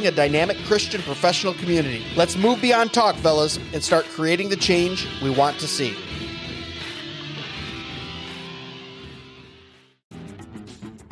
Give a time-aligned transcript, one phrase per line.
[0.00, 2.04] a dynamic Christian professional community.
[2.16, 5.94] Let's move beyond talk, fellas, and start creating the change we want to see.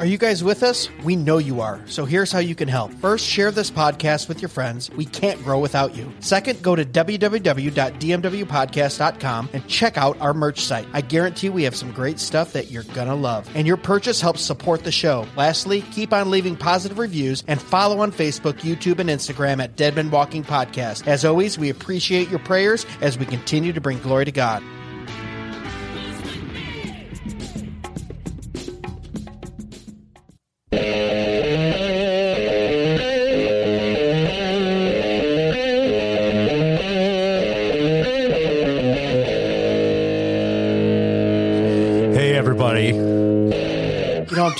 [0.01, 0.89] Are you guys with us?
[1.05, 1.79] We know you are.
[1.85, 2.91] So here's how you can help.
[2.95, 4.91] First, share this podcast with your friends.
[4.93, 6.11] We can't grow without you.
[6.21, 10.89] Second, go to www.dmwpodcast.com and check out our merch site.
[10.95, 13.47] I guarantee we have some great stuff that you're going to love.
[13.55, 15.27] And your purchase helps support the show.
[15.37, 19.97] Lastly, keep on leaving positive reviews and follow on Facebook, YouTube, and Instagram at Dead
[19.97, 21.07] Men Walking Podcast.
[21.07, 24.63] As always, we appreciate your prayers as we continue to bring glory to God.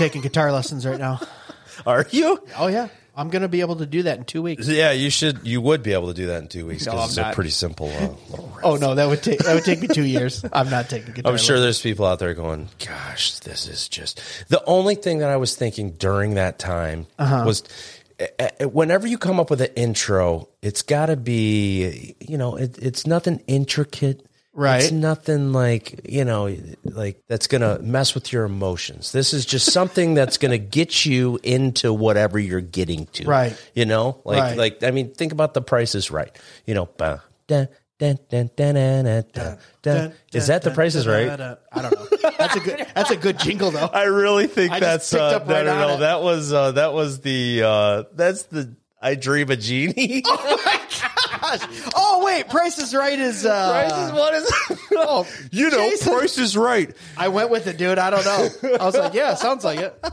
[0.01, 1.21] Taking guitar lessons right now.
[1.87, 2.43] Are you?
[2.59, 2.89] Oh, yeah.
[3.17, 4.67] I'm going to be able to do that in two weeks.
[4.69, 5.47] Yeah, you should.
[5.47, 7.23] You would be able to do that in two weeks No, because I'm it's a
[7.23, 7.35] not.
[7.35, 7.89] pretty simple.
[7.89, 8.57] Uh, little riff.
[8.65, 10.45] Oh, no, that would take that would take me two years.
[10.53, 11.63] I'm not taking guitar I'm sure lessons.
[11.63, 15.55] there's people out there going, "Gosh, this is just." The only thing that I was
[15.57, 17.43] thinking during that time Uh-huh.
[17.47, 17.63] was,
[18.21, 18.27] uh,
[18.61, 22.79] uh, whenever you come up with an intro, it's got to be, you know, it,
[22.79, 24.25] it's nothing intricate.
[24.53, 24.83] Right.
[24.83, 26.55] It's nothing like, you know,
[26.95, 29.13] like that's going to mess with your emotions.
[29.13, 33.25] This is just something that's going to get you into whatever you're getting to.
[33.27, 33.71] Right.
[33.75, 34.57] You know, like, Right.
[34.59, 36.37] like, I mean, think about the price is right.
[36.67, 37.67] You know, ba, da,
[37.99, 39.07] dun, dun, dun,
[40.33, 41.29] is that the price is right?
[41.31, 42.31] I don't know.
[42.39, 42.87] That's a good.
[42.95, 43.87] That's a good jingle though.
[43.93, 45.97] I really think I that's uh, no, right no, no.
[45.99, 50.23] That was uh, that was the uh, that's the I Dream of Jeannie.
[51.53, 51.90] Oh
[52.43, 53.45] wait, Price is Right is.
[53.47, 54.53] Uh, Price is what is
[54.93, 56.13] oh, you know Jason.
[56.15, 56.95] Price is right.
[57.17, 57.99] I went with it, dude.
[57.99, 58.77] I don't know.
[58.81, 60.05] I was like, yeah, sounds like it.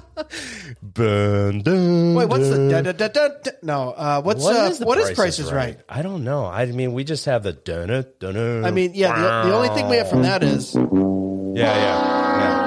[0.94, 2.84] Dun, dun, Wait, what's the dun.
[2.84, 3.92] da, da, da, da, da- no?
[3.92, 5.80] Uh, what's What uh, is the what is Price is right?
[5.88, 6.46] I don't know.
[6.46, 8.66] I mean, we just have the dun dun.
[8.66, 9.44] I mean, yeah.
[9.44, 10.84] The, the only thing we have from that is yeah,
[11.56, 12.64] yeah, yeah.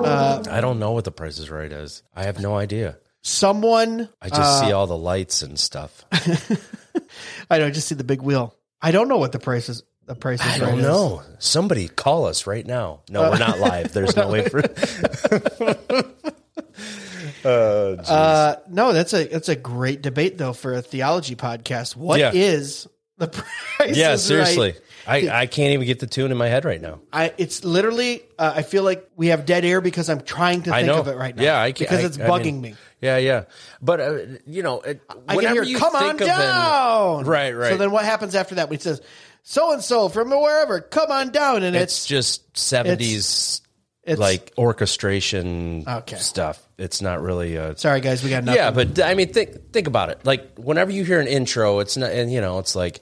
[0.00, 2.02] Uh, I don't know what the Price is right is.
[2.14, 2.98] I have no idea.
[3.22, 4.08] someone.
[4.20, 6.04] I just see all the lights and stuff.
[7.50, 7.66] I know.
[7.66, 8.54] I just see the big wheel.
[8.82, 9.82] I don't know what the price is.
[10.06, 10.70] The price is I right.
[10.70, 10.84] don't is.
[10.84, 11.22] know.
[11.38, 13.02] Somebody call us right now.
[13.08, 13.92] No, we're not live.
[13.94, 14.62] There's no way for.
[17.44, 17.48] Uh.
[18.06, 21.96] Uh, no, that's a that's a great debate though for a theology podcast.
[21.96, 22.90] What is Yeah.
[23.18, 23.96] the price?
[23.96, 24.74] yeah, is seriously.
[25.06, 25.24] Right?
[25.30, 27.00] I, I can't even get the tune in my head right now.
[27.12, 28.22] I it's literally.
[28.38, 31.16] Uh, I feel like we have dead air because I'm trying to think of it
[31.16, 31.42] right now.
[31.42, 32.74] Yeah, I can, because I- it's I bugging mean, me.
[33.00, 33.44] Yeah, yeah.
[33.80, 37.24] But uh, you know, it, I can hear, you "Come on think of an- down."
[37.24, 37.70] right, right.
[37.70, 38.68] So then what happens after that?
[38.68, 39.00] When he says,
[39.42, 43.62] "So and so from wherever, come on down," and it's it's, just seventies
[44.02, 46.16] it's like orchestration Okay.
[46.16, 46.60] stuff.
[46.78, 47.56] It's not really.
[47.58, 48.58] Uh, sorry guys, we got nothing.
[48.58, 50.24] yeah, but I mean, think think about it.
[50.24, 53.00] Like whenever you hear an intro, it's not, and you know, it's like,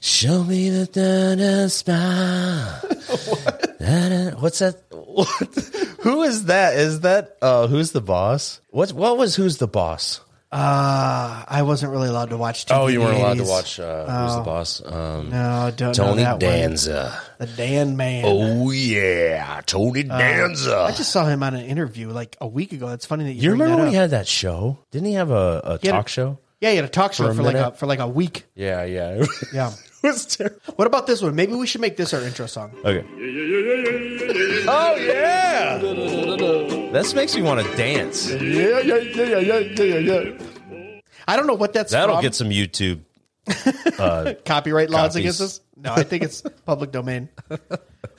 [0.00, 2.80] "Show me the da-da smile."
[3.80, 4.36] Da-da.
[4.40, 4.76] What's that?
[4.90, 5.28] What?
[6.00, 6.74] Who is that?
[6.76, 8.60] Is that uh, who's the boss?
[8.70, 10.20] What what was who's the boss?
[10.50, 12.64] uh, I wasn't really allowed to watch.
[12.66, 14.82] TV Oh, you weren't the allowed to watch uh, who's the boss?
[14.84, 16.38] Um, No, don't know Tony that one.
[16.40, 17.20] Danza.
[17.38, 18.24] the Dan man.
[18.26, 20.76] Oh yeah, Tony Danza.
[20.78, 22.88] I just saw him on an interview like a week ago.
[22.88, 24.78] It's funny that you, you remember that when he had that show?
[24.90, 26.38] Didn't he have a, a had a- talk show?
[26.60, 28.44] Yeah, he had a talk show a for, like a for like a week.
[28.54, 29.24] Yeah, yeah.
[29.52, 29.72] Yeah.
[30.02, 30.58] it was terrible.
[30.76, 31.34] What about this one?
[31.36, 32.72] Maybe we should make this our intro song.
[32.84, 33.04] Okay.
[34.70, 35.78] Oh yeah.
[36.92, 38.30] This makes me want to dance.
[38.30, 41.00] Yeah, yeah, yeah, yeah, yeah, yeah, yeah.
[41.26, 42.22] I don't know what that's That'll from.
[42.22, 43.00] get some YouTube.
[43.98, 45.16] Uh, copyright laws copies.
[45.16, 45.60] against us.
[45.76, 47.28] No, I think it's public domain.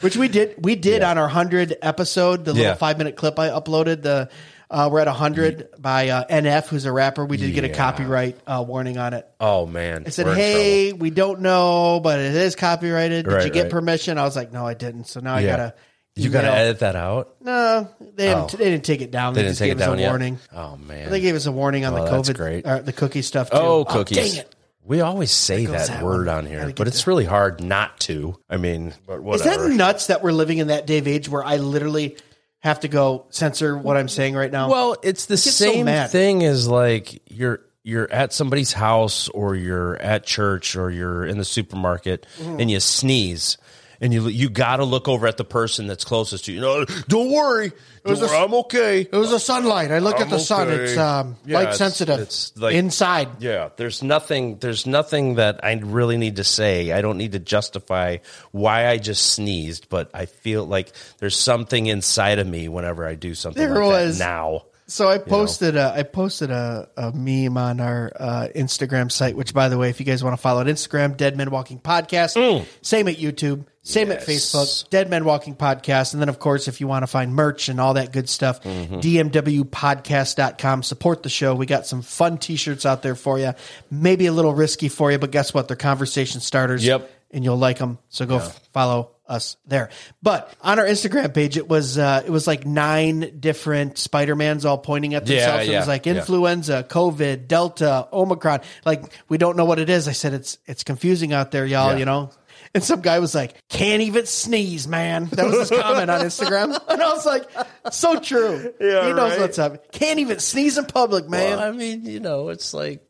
[0.02, 0.56] Which we did.
[0.66, 2.44] We did on our hundred episode.
[2.44, 2.74] The little Yeah.
[2.74, 4.02] five minute clip I uploaded.
[4.02, 4.30] The
[4.70, 7.26] uh, we're at hundred by uh, NF, who's a rapper.
[7.26, 7.74] We did get a Yeah.
[7.76, 9.28] copyright uh, warning on it.
[9.40, 10.04] Oh man.
[10.06, 13.26] I said, We're in "Hey, we don't know, but it is copyrighted.
[13.28, 13.72] Did you get right.
[13.72, 15.52] permission?" I was like, "No, I didn't." So now I Yeah.
[15.58, 15.74] gotta.
[16.16, 17.36] You got to email- edit that out.
[17.40, 18.54] No, they didn't.
[18.54, 18.58] Oh.
[18.58, 19.34] They didn't take it down.
[19.34, 20.10] They, They didn't just take gave it us down a yet.
[20.10, 20.40] warning.
[20.54, 21.10] Oh man.
[21.12, 22.66] They gave us a warning on Oh, the that's COVID, great.
[22.66, 23.50] uh, the cookie stuff.
[23.52, 23.58] Too.
[23.58, 24.18] Oh, cookies.
[24.18, 24.56] dang it!
[24.84, 26.36] We always say goes that, that word one.
[26.36, 28.36] on Gotta here, get but it's really hard not to.
[28.50, 29.70] I mean, but Is whatever.
[29.70, 32.18] that nuts that we're living in that day of age where I literally
[32.60, 34.70] have to go censor what I'm saying right now?
[34.70, 39.56] Well, it's the get so same thing as like you're you're at somebody's house or
[39.56, 42.60] you're at church or you're in the supermarket Mm-hmm.
[42.60, 43.58] and you sneeze
[44.02, 46.62] and you you got to look over at the person that's closest to you.
[46.62, 47.72] No, don't worry,
[48.06, 49.02] don't worry, I'm okay.
[49.02, 49.92] it was the sunlight.
[49.92, 50.70] I look at I'm the sun.
[50.70, 52.20] It's um, Yeah, light it's- sensitive.
[52.20, 53.28] it's like- inside.
[53.42, 56.92] Yeah, there's nothing there's nothing that I really need to say.
[56.92, 58.18] I don't need to justify
[58.52, 63.16] why I just sneezed, but I feel like there's something inside of me whenever I
[63.16, 64.64] do something There like was- that now.
[64.88, 69.36] So I posted a, I posted a, a meme on our uh, Instagram site.
[69.38, 71.80] Which, by the way, if you guys want to follow it, Instagram Dead Men Walking
[71.80, 72.66] Podcast.
[72.82, 73.68] Same at YouTube.
[73.90, 74.26] Same at Mm.
[74.26, 74.90] Facebook.
[74.90, 76.14] Dead Men Walking Podcast.
[76.14, 78.62] And then, of course, if you want to find merch and all that good stuff,
[78.64, 79.00] Mm-hmm.
[79.00, 80.84] DMWpodcast.com.
[80.84, 81.56] Support the show.
[81.56, 83.54] We got some fun T-shirts out there for you.
[83.90, 85.68] Maybe a little risky for you, but guess what?
[85.68, 86.86] They're conversation starters.
[86.86, 87.10] Yep.
[87.32, 88.00] And you'll like them.
[88.10, 89.90] So go f- follow us there.
[90.24, 94.66] But on our Instagram page, it was uh, it was like nine different Spider Mans
[94.66, 95.68] all pointing at Yeah, themselves.
[95.68, 96.14] it yeah, was like yeah.
[96.16, 98.62] influenza, COVID, Delta, Omicron.
[98.84, 100.08] Like we don't know what it is.
[100.08, 101.92] I said it's it's confusing out there, y'all.
[101.94, 101.98] Yeah.
[102.00, 102.32] You know.
[102.74, 106.78] And some guy was like, "Can't even sneeze, man." That was his comment on Instagram,
[106.90, 107.50] and I was like,
[107.92, 108.74] "So true.
[108.80, 109.40] Yeah, he knows right.
[109.40, 109.92] what's up.
[109.92, 113.04] Can't even sneeze in public, man." Well, I mean, you know, it's like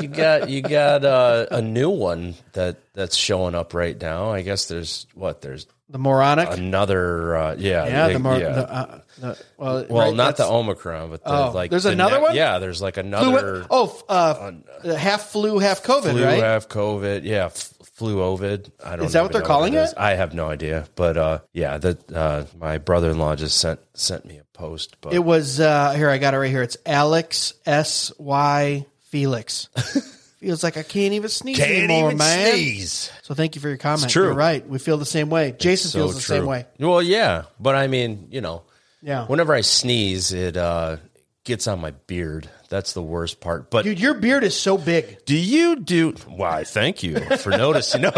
[0.00, 4.30] you got you got uh, a new one that that's showing up right now.
[4.30, 6.50] I guess there's what there's the moronic.
[6.50, 8.36] another uh, yeah yeah, the more.
[8.38, 8.52] yeah.
[8.52, 11.92] The, uh, the, well, well, right, not the Omicron, but the, Oh, like there's the
[11.92, 12.34] another ne- one?
[12.36, 16.42] Yeah, there's like Flu, another oh, f- uh, half flu, half COVID, flu, right?
[16.42, 17.22] have COVID.
[17.24, 18.72] Yeah, f- flu ovid.
[18.82, 19.04] I don't.
[19.06, 19.92] Is that what they're calling is.
[19.92, 19.98] it?
[19.98, 24.38] I have no idea, but uh, yeah, that uh, my brother-in-law just sent sent me
[24.38, 24.96] a post.
[25.00, 26.08] But It was uh, here.
[26.08, 26.62] I got it right here.
[26.62, 29.68] It's Alex S Y Felix.
[30.38, 32.52] Feels like I can't even sneeze Can't anymore, even man.
[32.52, 33.10] sneeze.
[33.22, 34.08] So thank you for your comment.
[34.08, 34.26] true.
[34.26, 34.64] You're right.
[34.68, 35.52] We feel the same way.
[35.58, 36.64] Jason So feels the same way.
[36.78, 38.62] Well, yeah, but I mean, you know,
[39.02, 39.26] Yeah.
[39.26, 40.98] whenever I sneeze, it uh,
[41.42, 42.48] gets on my beard.
[42.68, 43.70] That's the worst part.
[43.70, 45.24] But Dude, your beard is so big.
[45.24, 46.12] do you do?
[46.26, 46.64] Why?
[46.64, 48.02] Thank you for noticing.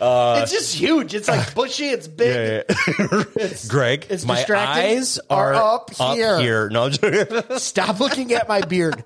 [0.00, 1.14] No, uh, it's just huge.
[1.14, 1.88] It's like bushy.
[1.88, 2.64] It's big.
[3.68, 4.98] Greg, it's my distracting.
[4.98, 6.68] eyes Are are, up here.
[6.70, 7.58] No, I'm joking.
[7.58, 9.02] Stop looking at my beard.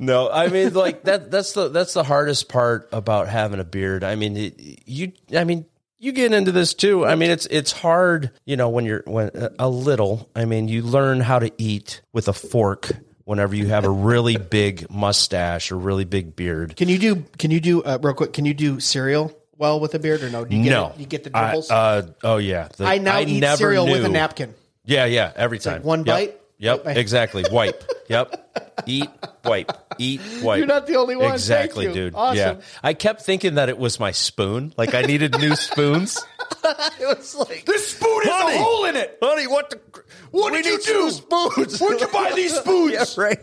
[0.00, 0.30] no.
[0.30, 1.30] I mean, like that.
[1.30, 4.02] That's the that's the hardest part about having a beard.
[4.02, 5.12] I mean, it, you.
[5.34, 5.66] I mean.
[5.98, 7.06] You get into this too.
[7.06, 10.28] I mean, it's it's hard, you know, when you're when uh, a little.
[10.34, 12.90] I mean, you learn how to eat with a fork
[13.24, 16.76] whenever you have a really big mustache or really big beard.
[16.76, 17.24] Can you do?
[17.38, 18.32] Can you do uh, real quick?
[18.32, 20.44] Can you do cereal well with a beard or no?
[20.44, 20.98] Do you get no, it?
[20.98, 24.08] you get the I- uh, oh yeah, The- I now eat never cereal with a
[24.08, 24.54] napkin.
[24.84, 25.82] Yeah, yeah, every time.
[25.82, 26.06] one Yep.
[26.06, 26.40] bite?
[26.58, 27.44] Yep, exactly.
[27.50, 27.82] Wipe.
[28.08, 28.84] Yep.
[28.86, 29.08] Eat,
[29.44, 29.72] wipe.
[29.98, 30.58] Eat, wipe.
[30.58, 31.24] You're not the only one.
[31.26, 31.92] Thank Exactly, you.
[31.92, 32.14] dude.
[32.14, 32.36] Awesome.
[32.58, 32.64] Yeah.
[32.82, 34.72] I kept thinking that it was my spoon.
[34.76, 36.22] Like I needed new spoons.
[37.00, 39.18] It was like This spoon has a hole in it.
[39.22, 39.80] Honey, what the
[40.34, 41.10] What we did you do?
[41.10, 41.80] spoons.
[41.80, 42.92] Where'd you buy these spoons?
[43.16, 43.38] yeah, right.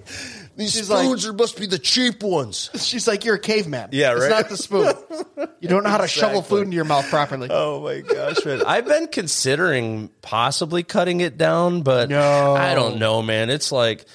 [0.57, 2.69] These She's like- spoons are must be the cheap ones.
[2.75, 3.89] she's like you're a caveman.
[3.93, 4.29] Yeah, It's right.
[4.29, 4.93] not the spoon.
[5.62, 6.57] You don't know how to shovel Exactly.
[6.57, 7.48] food into your mouth properly.
[7.51, 8.63] Oh my gosh, man.
[8.65, 12.53] I've been considering possibly cutting it down, but No.
[12.55, 13.50] I don't know, man.
[13.50, 14.05] It's like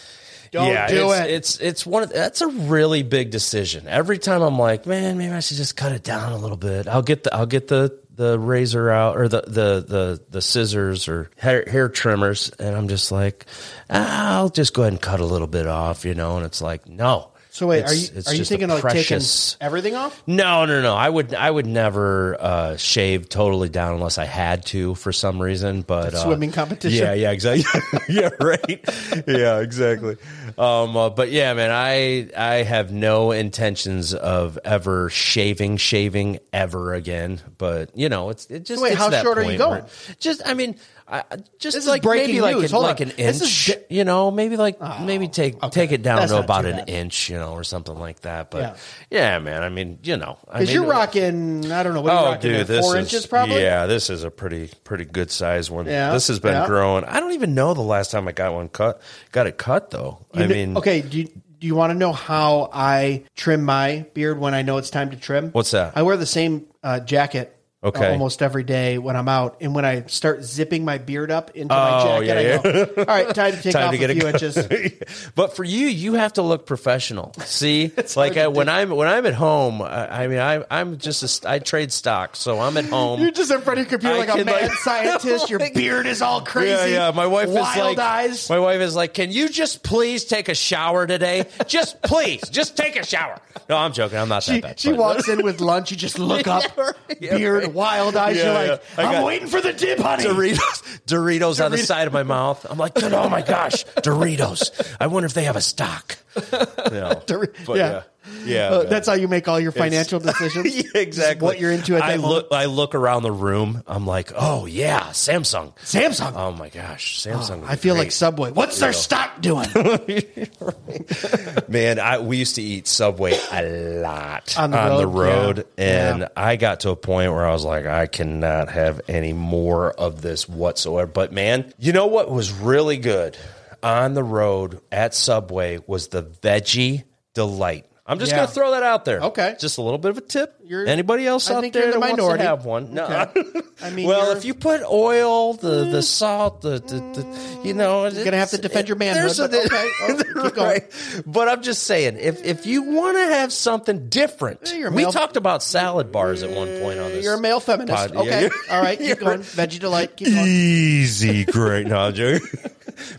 [0.52, 1.30] Don't yeah, do it's, it.
[1.30, 3.86] It's it's one of that's a really big decision.
[3.88, 6.86] Every time I'm like, man, maybe I should just cut it down a little bit.
[6.86, 11.06] I'll get the I'll get the the razor out or the the the, the scissors
[11.06, 13.46] or hair, hair trimmers and I'm just like
[13.90, 16.60] "Ah, I'll just go ahead and cut a little bit off, you know, and it's
[16.60, 17.30] like, no.
[17.56, 19.22] So wait, It's- are you are you thinking of like taking
[19.62, 20.22] everything off?
[20.26, 20.94] no, no, no.
[20.94, 25.40] I would, I would never uh, shave totally down unless I had to for some
[25.40, 25.80] reason.
[25.80, 27.02] But uh, swimming competition?
[27.02, 27.64] Yeah, yeah, exactly.
[28.10, 28.84] yeah, right.
[29.26, 30.18] Yeah, exactly.
[30.58, 36.92] Um, uh, but yeah, man, I, I have no intentions of ever shaving, shaving ever
[36.92, 37.40] again.
[37.56, 38.82] But you know, it's it just.
[38.82, 39.82] wait, how short are you going?
[40.18, 40.76] Just, I mean.
[41.08, 41.22] I,
[41.58, 44.80] just This is like maybe like an, like an inch, di- you know, maybe like
[45.02, 46.88] maybe take take it down That's to about an bad.
[46.88, 48.50] inch, you know, or something like that.
[48.50, 48.76] But Yeah.
[49.10, 52.24] yeah, man, I mean, you know, I Because you're rocking, I don't know, what Oh,
[52.32, 53.62] rocking dude, this four is, inches probably.
[53.62, 55.86] Yeah, this is a pretty pretty good size one.
[55.86, 56.66] Yeah, this has been yeah.
[56.66, 57.04] growing.
[57.04, 59.00] I don't even know the last time I got one cut.
[59.32, 60.26] Got it cut though.
[60.34, 61.02] You I mean, okay.
[61.02, 61.24] Do you,
[61.58, 65.10] do you want to know how I trim my beard when I know it's time
[65.10, 65.50] to trim?
[65.52, 65.96] What's that?
[65.96, 67.55] I wear the same uh, jacket.
[67.82, 68.10] Uh, Okay.
[68.10, 71.74] almost every day when I'm out, and when I start zipping my beard up into
[71.74, 74.10] Oh, my jacket, yeah, I go, "All right, time to take time off to get
[74.10, 77.32] a few it inches." but for you, you have to look professional.
[77.44, 80.38] See, it's like hard to uh, when I'm when I'm at home, I, I mean,
[80.38, 83.20] I, I'm just a, st- I trade stocks, so I'm at home.
[83.20, 85.50] You're just in front of your computer I like a can, mad like- scientist.
[85.50, 86.70] Your beard is all crazy.
[86.92, 87.10] Yeah, yeah.
[87.12, 88.48] My wife wild is like, eyes.
[88.50, 91.44] my wife is like, can you just please take a shower today?
[91.66, 93.38] Just please, just take a shower.
[93.68, 94.18] No, I'm joking.
[94.18, 94.80] I'm not She, that bad.
[94.80, 95.90] she but- walks in with lunch.
[95.90, 96.94] You just look up, Yeah, right.
[97.20, 97.74] Yeah, beard, right.
[97.74, 98.36] wild eyes.
[98.36, 99.04] Yeah, You're like, yeah.
[99.10, 100.24] I'm waiting for the dip, honey.
[100.24, 102.66] Doritos, Doritos on the side of my mouth.
[102.68, 104.96] I'm like, oh my gosh, Doritos.
[105.00, 106.16] I wonder if they have a stock.
[106.92, 108.02] No, Dor- but yeah.
[108.44, 108.68] Yeah.
[108.68, 110.66] Uh, that's how you make all your financial decisions.
[110.76, 112.32] Yeah, exactly What you're into at that I moment.
[112.32, 112.46] look.
[112.52, 113.82] I look around the room.
[113.86, 115.76] I'm like, oh yeah, Samsung.
[115.78, 116.32] Samsung.
[116.34, 117.60] Oh my gosh, Samsung.
[117.62, 118.12] would I feel like.
[118.12, 118.50] Subway.
[118.52, 119.68] What's their stock doing?
[121.68, 126.10] Man, I we used to eat Subway a lot On the road, road, yeah.
[126.12, 126.28] and Yeah.
[126.36, 130.22] I got to a point where I was like, I cannot have any more of
[130.22, 131.06] this whatsoever.
[131.10, 133.36] But man, you know what was really good
[133.82, 137.04] on the road at Subway was the veggie
[137.34, 137.86] delight.
[138.08, 138.36] I'm just Yeah.
[138.38, 139.20] going to throw that out there.
[139.20, 139.56] Okay.
[139.58, 140.54] just a little bit of a tip.
[140.64, 142.42] You're- Anybody else I out think there you're the that wants minority.
[142.44, 142.94] to have one?
[142.94, 143.04] No.
[143.82, 145.90] I mean, well, you're- if you put oil, the mm.
[145.92, 149.52] the salt, the, the, the you know, you're gonna have to defend your manhood, but
[149.52, 149.88] okay.
[150.36, 150.80] Oh, keep going.
[151.26, 155.02] But I'm just saying, if if you want to have something different, you're a we
[155.02, 157.24] male- talked about salad bars at one point on this.
[157.24, 158.14] You're a male feminist.
[158.14, 158.14] pod.
[158.14, 158.50] Yeah, okay.
[158.70, 158.98] All right.
[158.98, 159.40] Keep going.
[159.40, 160.16] Veggie delight.
[160.16, 160.46] Keep going.
[160.46, 161.86] Easy, great.
[161.86, 162.46] No, I'm joking.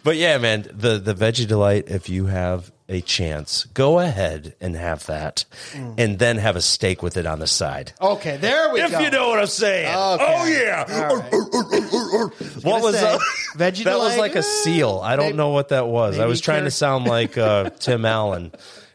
[0.04, 1.86] but yeah, man, the the veggie delight.
[1.90, 5.96] If you have a chance, go ahead and have that, Mm.
[5.98, 7.92] and then have a steak with it on the side.
[8.02, 8.38] Okay.
[8.38, 8.98] There we If go.
[9.00, 9.88] If you know what I'm saying.
[9.88, 10.26] Okay.
[10.26, 10.84] Oh yeah.
[11.14, 12.64] Right.
[12.64, 13.18] What was say,
[13.58, 13.76] that?
[13.84, 15.02] That was like a seal.
[15.04, 16.18] I don't maybe- know what that was.
[16.20, 18.52] I was trying to sound like uh, Tim Allen,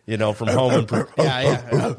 [0.06, 1.10] you know, from Home Improvement.
[1.18, 1.94] Yeah,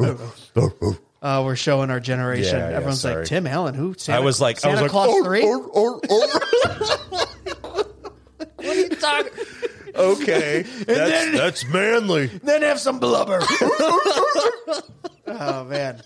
[0.55, 0.73] yeah.
[1.23, 2.57] Uh, we're showing our generation.
[2.59, 3.15] Yeah, yeah, Everyone's sorry.
[3.19, 3.75] like Tim Allen.
[3.75, 3.93] Who?
[3.97, 5.43] Santa, I was like, Santa I was like, Claus "Oh, three.
[5.45, 7.27] oh, oh."
[8.57, 9.31] what are you talking?
[9.95, 12.27] Okay, that's, then- that's manly.
[12.27, 13.39] then have some blubber.
[15.27, 16.01] oh man.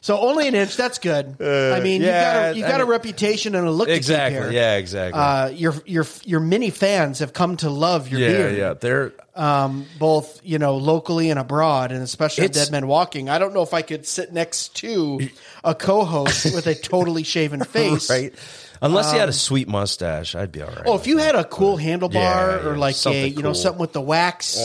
[0.00, 0.76] So only an inch.
[0.76, 1.36] That's good.
[1.40, 3.70] I mean, Uh, yeah, you've got a, you've I got a mean- reputation and a
[3.70, 4.36] look Exactly.
[4.36, 4.60] to keep here.
[4.60, 5.20] Yeah, exactly.
[5.20, 8.74] Uh, your your your many fans have come to love your yeah, beard, yeah.
[8.74, 13.28] They're um, both you know locally and abroad, and especially at It's- Dead Men Walking.
[13.30, 15.20] I don't know if I could sit next to
[15.62, 18.10] a co-host with a totally shaven face.
[18.10, 18.34] right.
[18.82, 20.82] Unless he had a sweet mustache, I'd be all right.
[20.86, 23.50] Oh, if you had a cool handlebar Yeah, or yeah, like a something you know
[23.50, 23.54] cool.
[23.54, 24.58] something with the wax,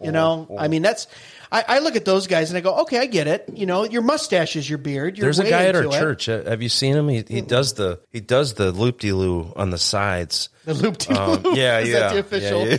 [0.00, 1.06] you know, I mean that's.
[1.52, 3.48] I, I look at those guys and I go, okay, I get it.
[3.54, 5.16] You know, your mustache is your beard.
[5.16, 6.00] You're There's a way guy at our into it.
[6.00, 6.28] church.
[6.28, 7.08] Uh, Have you seen him?
[7.08, 10.48] He, he does the he does the loop de loo on the sides.
[10.64, 12.66] The loop de Um, yeah, is yeah, that the official?
[12.66, 12.78] yeah,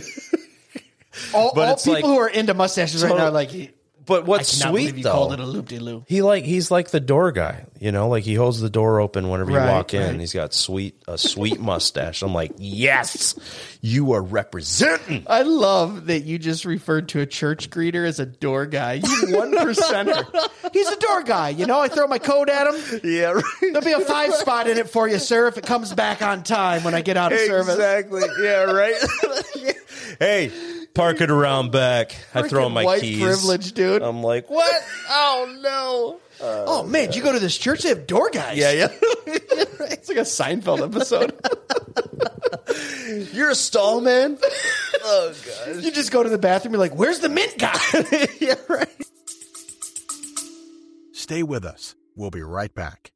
[0.74, 0.80] yeah.
[1.32, 3.74] All, But all it's people like- who are into mustaches right now are like,
[4.08, 5.12] But I what's cannot sweet believe you though?
[5.12, 6.04] called it a loop de loo.
[6.08, 9.28] he like he's like the door guy, you know, like he holds the door open
[9.28, 10.02] whenever Right, you walk in.
[10.12, 10.18] right.
[10.20, 12.22] He's got sweet a sweet mustache.
[12.22, 13.38] I'm like, yes,
[13.80, 15.24] you are representing.
[15.28, 18.94] I love that you just referred to a church greeter as a door guy.
[18.94, 20.24] You one percenter.
[20.72, 21.50] He's a door guy.
[21.50, 23.00] You know, I throw my coat at him.
[23.04, 23.44] Yeah, right.
[23.60, 26.42] There'll be a five spot in it for you, sir, if it comes back on
[26.42, 27.74] time when I get out of service.
[27.74, 28.22] Exactly.
[28.42, 28.94] Yeah, right.
[30.18, 30.50] hey,
[30.98, 32.16] park it around back.
[32.34, 33.22] I throw in Freaking my white keys.
[33.22, 34.02] privilege, dude.
[34.02, 34.82] I'm like, what?
[35.08, 36.20] Oh no.
[36.40, 37.82] oh man, did you go to this church?
[37.82, 38.58] They have door guys.
[38.58, 38.88] Yeah, yeah.
[39.90, 41.32] It's like a Seinfeld episode.
[43.34, 44.38] You're a stall man.
[45.02, 45.82] oh god.
[45.82, 46.74] you just go to the bathroom.
[46.74, 47.78] You're like, "Where's the mint guy?"
[48.38, 48.88] yeah, right.
[51.12, 51.94] Stay with us.
[52.16, 53.12] We'll be right back.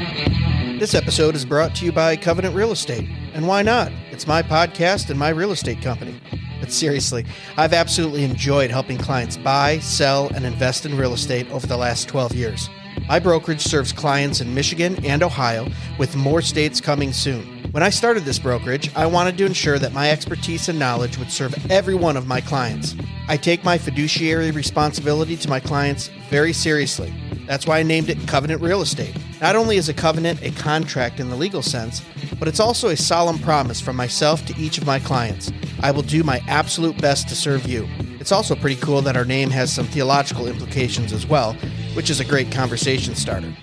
[0.00, 3.06] This episode is brought to you by Covenant Real Estate.
[3.34, 3.92] And why not?
[4.10, 6.18] It's my podcast and my real estate company.
[6.58, 7.26] But seriously,
[7.58, 12.08] I've absolutely enjoyed helping clients buy, sell, and invest in real estate over the last
[12.08, 12.70] 12 years.
[13.08, 17.59] My brokerage serves clients in Michigan and Ohio, with more states coming soon.
[17.72, 21.30] When I started this brokerage, I wanted to ensure that my expertise and knowledge would
[21.30, 22.96] serve every one of my clients.
[23.28, 27.14] I take my fiduciary responsibility to my clients very seriously.
[27.46, 29.16] That's why I named it Covenant Real Estate.
[29.40, 32.02] Not only is a covenant a contract in the legal sense,
[32.40, 35.52] but it's also a solemn promise from myself to each of my clients.
[35.78, 37.88] I will do my absolute best to serve you.
[38.18, 41.52] It's also pretty cool that our name has some theological implications as well,
[41.94, 43.54] which is a great conversation starter.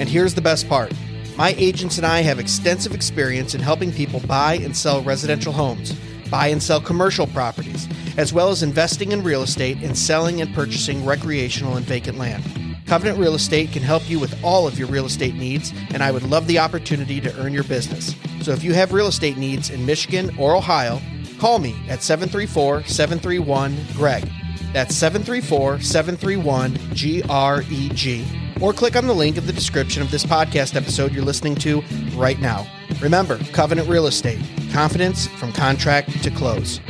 [0.00, 0.92] And here's the best part
[1.36, 5.92] my agents and I have extensive experience in helping people buy and sell residential homes,
[6.30, 10.54] buy and sell commercial properties, as well as investing in real estate and selling and
[10.54, 12.44] purchasing recreational and vacant land.
[12.86, 16.10] Covenant Real Estate can help you with all of your real estate needs, and I
[16.10, 18.14] would love the opportunity to earn your business.
[18.42, 21.00] So if you have real estate needs in Michigan or Ohio,
[21.38, 24.28] call me at 734 731 GREG.
[24.72, 28.62] That's 734 731 GREG.
[28.62, 31.82] Or click on the link in the description of this podcast episode you're listening to
[32.14, 32.66] right now.
[33.00, 34.40] Remember, Covenant Real Estate
[34.72, 36.80] confidence from contract to close.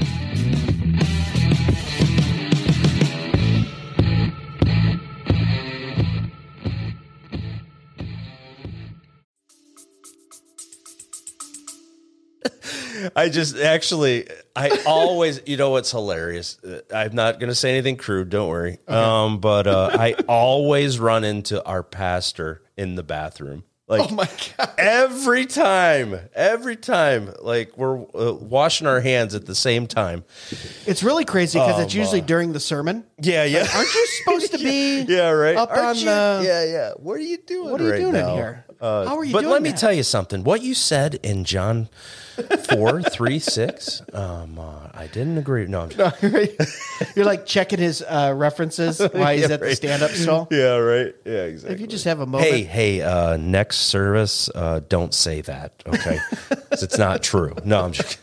[13.16, 16.58] I just actually, I always, you know what's hilarious?
[16.62, 18.78] Uh, I'm not going to say anything crude, don't worry.
[18.88, 23.64] Um, but uh, I always run into our pastor in the bathroom.
[23.88, 24.70] Like, Oh my God.
[24.78, 30.24] Every time, every time, like we're uh, washing our hands at the same time.
[30.86, 32.26] It's really crazy because Oh, it's usually my.
[32.26, 33.04] during the sermon.
[33.20, 33.66] Yeah, yeah.
[33.74, 35.56] Aren't you supposed to be yeah, right.
[35.56, 36.42] up Aren't on you- the.
[36.44, 36.92] yeah, yeah.
[36.96, 37.70] What are you doing?
[37.70, 38.64] What are you right doing in here?
[38.80, 40.42] Uh, How are you but let me tell you something.
[40.42, 41.88] What you said in John
[42.68, 44.02] four three six.
[44.12, 45.66] Um, uh, I didn't agree.
[45.66, 45.90] No, I'm
[46.20, 49.76] just, You're like checking his uh, references while he's Yeah, at the right.
[49.76, 50.48] stand up stall.
[50.50, 51.14] yeah, right.
[51.24, 51.74] Yeah, exactly.
[51.74, 52.50] If you just have a moment.
[52.50, 56.18] Hey, hey, uh, next service, uh, don't say that, okay?
[56.70, 57.54] 'Cause it's not true.
[57.64, 58.18] No, I'm just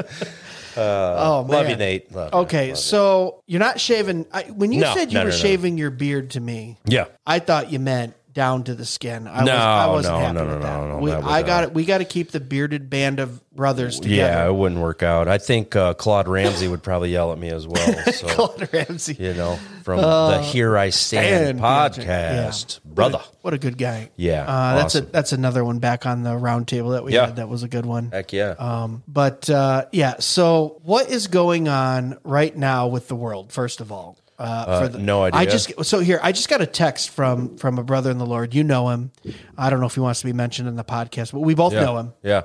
[0.78, 1.52] oh, man.
[1.52, 2.12] love you, Nate.
[2.14, 4.26] Love you, Okay, so you're not shaving.
[4.32, 5.42] I, when you No, said you no, were no, no.
[5.42, 7.06] shaving your beard to me, Yeah.
[7.28, 9.28] I thought you meant down to the skin.
[9.28, 10.78] I No, was, I wasn't no, happy no, with no, that.
[10.78, 11.74] no, no, we, that I got uh, it.
[11.74, 15.28] We got to keep the bearded band of brothers Yeah, it wouldn't work out.
[15.28, 17.96] I think uh, Claude Ramsey would probably yell at me as well.
[18.14, 19.16] So, Claude Ramsey.
[19.20, 22.94] you know, from the Here I Stand podcast, yeah.
[22.94, 23.22] brother.
[23.42, 24.10] What a good guy.
[24.16, 27.28] Yeah, uh, that's a that's another one back on the round table that we Yeah.
[27.28, 27.38] had.
[27.38, 28.12] That was a good one.
[28.12, 28.56] Heck yeah.
[28.60, 33.52] Um, but uh, yeah, so what is going on right now with the world?
[33.52, 35.40] First of all, uh, for the, no idea.
[35.40, 38.26] I just so here I just got a text from from a brother in the
[38.26, 38.54] Lord.
[38.54, 39.12] You know him.
[39.58, 41.74] I don't know if he wants to be mentioned in the podcast, but we both
[41.74, 41.84] yeah.
[41.84, 42.14] know him.
[42.24, 42.44] Yeah.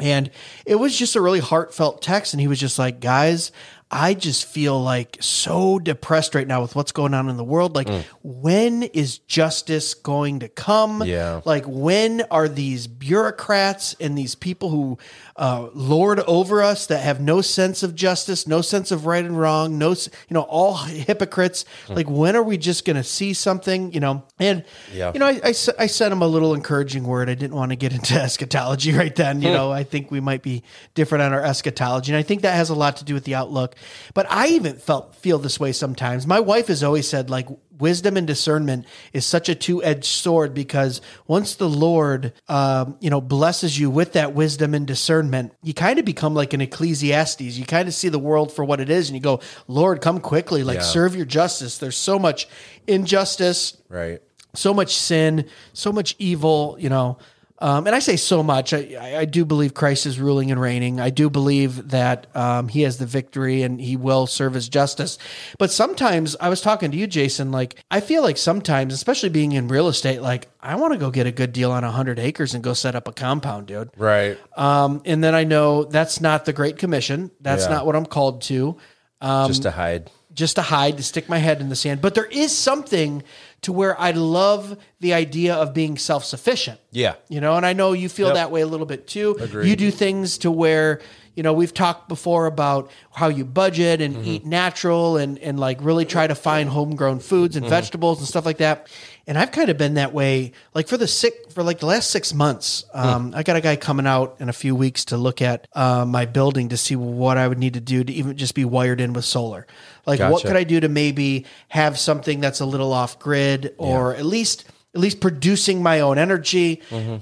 [0.00, 0.30] And
[0.66, 2.34] it was just a really heartfelt text.
[2.34, 3.52] And he was just like, guys,
[3.94, 7.76] I just feel like so depressed right now with what's going on in the world.
[7.76, 8.02] Like, mm.
[8.24, 11.04] when is justice going to come?
[11.04, 11.42] Yeah.
[11.44, 14.98] Like, when are these bureaucrats and these people who
[15.36, 19.38] uh, lord over us that have no sense of justice, no sense of right and
[19.38, 19.96] wrong, no, you
[20.30, 21.64] know, all hypocrites?
[21.86, 21.94] Mm.
[21.94, 23.92] Like, when are we just going to see something?
[23.92, 25.12] You know, and Yeah.
[25.14, 27.30] you know, I, I, I sent him a little encouraging word.
[27.30, 29.40] I didn't want to get into eschatology right then.
[29.40, 29.54] You hmm.
[29.54, 32.70] know, I think we might be different on our eschatology, and I think that has
[32.70, 33.76] a lot to do with the outlook.
[34.14, 36.26] But I even felt feel this way sometimes.
[36.26, 40.54] My wife has always said like wisdom and discernment is such a two edged sword
[40.54, 45.74] because once the Lord, um, you know, blesses you with that wisdom and discernment, you
[45.74, 47.40] kind of become like an Ecclesiastes.
[47.58, 50.20] You kind of see the world for what it is, and you go, Lord, come
[50.20, 50.82] quickly, like Yeah.
[50.82, 51.78] serve your justice.
[51.78, 52.46] There's so much
[52.86, 54.20] injustice Right.
[54.54, 57.18] so much sin, so much evil, you know.
[57.64, 58.74] Um, and I say so much.
[58.74, 61.00] I, I- do believe Christ is ruling and reigning.
[61.00, 65.16] I do believe that um, he has the victory and he will serve as justice.
[65.58, 67.50] But sometimes I was talking to you, Jason.
[67.52, 71.10] Like I feel like sometimes, especially being in real estate, like I want to go
[71.10, 73.90] get a good deal on hundred acres and go set up a compound, dude.
[73.96, 74.38] Right.
[74.58, 77.30] Um, and then I know that's not the Great Commission.
[77.40, 77.70] That's Yeah.
[77.76, 78.76] not what I'm called to
[79.22, 80.10] Just to hide.
[80.34, 82.02] just to hide, to stick my head in the sand.
[82.02, 83.22] But there is something
[83.64, 86.78] to where I love the idea of being self sufficient.
[86.92, 87.14] Yeah.
[87.28, 88.34] You know, and I know you feel Yep.
[88.36, 89.36] that way a little bit too.
[89.40, 89.68] Agreed.
[89.68, 91.00] You do things to where,
[91.34, 94.28] you know, we've talked before about how you budget and Mm-hmm.
[94.28, 97.64] eat natural and, and like really try to find homegrown foods Mm-hmm.
[97.64, 98.88] and vegetables and stuff like that.
[99.26, 102.10] And I've kind of been that way, like for the sick for like the last
[102.10, 102.84] six months.
[102.92, 102.98] Hmm.
[102.98, 106.04] Um, I got a guy coming out in a few weeks to look at uh,
[106.04, 109.00] my building to see what I would need to do to even just be wired
[109.00, 109.66] in with solar.
[110.06, 114.14] Like, what could I do to maybe have something that's a little off grid or
[114.14, 114.64] at least
[114.94, 116.80] at least producing my own energy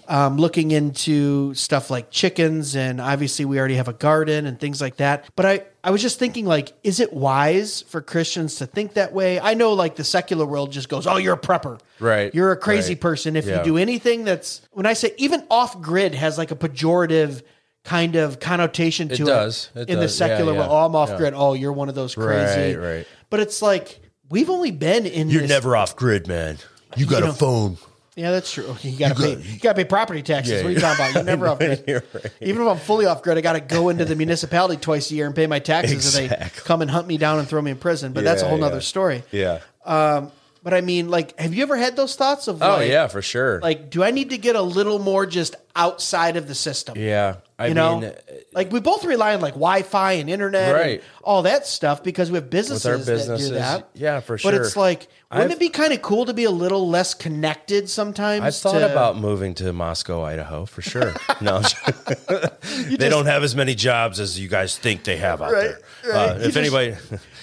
[0.09, 4.81] um, looking into stuff like chickens and obviously we already have a garden and things
[4.81, 8.67] like that but i i was just thinking like is it wise for christians to
[8.67, 11.81] think that way i know like the secular world just goes oh you're a prepper
[11.99, 13.01] Right, you're a crazy right.
[13.01, 13.59] person if Yeah.
[13.59, 17.43] you do anything that's when i say even off grid has like a pejorative
[17.85, 19.71] kind of connotation to it, does.
[19.75, 20.21] It in the does.
[20.21, 20.59] Yeah, secular yeah.
[20.61, 21.17] world oh i'm off Yeah.
[21.17, 23.07] grid oh you're one of those crazy Right, right.
[23.31, 26.57] but it's like we've only been in You're this, never off grid, man.
[26.97, 27.77] You got You know- phone.
[28.15, 28.77] Yeah, that's true.
[28.83, 29.37] You gotta pay.
[29.41, 30.53] You gotta pay property taxes.
[30.53, 31.15] Yeah, what are you talking about?
[31.15, 31.83] You're never off grid.
[31.89, 32.27] Right.
[32.43, 35.25] Even if I'm fully off grid, I gotta go into the municipality twice a year
[35.25, 37.79] and pay my taxes, and they come and hunt me down and throw me in
[37.79, 38.13] prison.
[38.13, 38.81] But that's a whole nother yeah.
[38.81, 39.23] story.
[39.31, 39.61] Yeah.
[39.87, 40.31] Um,
[40.65, 43.21] But I mean, like, have you ever had those thoughts of Oh like, yeah, for
[43.21, 43.61] sure.
[43.61, 46.97] like, do I need to get a little more just outside of the system?
[46.97, 47.37] yeah.
[47.59, 48.15] I you know, mean, uh,
[48.53, 50.91] like we both rely on like Wi-Fi and internet, Right.
[51.01, 53.89] and all that stuff because we have businesses, businesses, that do that.
[53.95, 54.51] yeah, for sure.
[54.51, 57.15] But it's like, wouldn't I've- it be kind of cool to be a little less
[57.15, 58.43] connected sometimes?
[58.45, 61.15] I've thought to- about moving to Moscow, Idaho, for sure.
[61.41, 61.61] No,
[62.29, 65.71] they just- don't have as many jobs as you guys think they have out Right,
[66.03, 66.13] there.
[66.13, 66.31] right.
[66.31, 66.97] Uh, if just- anybody,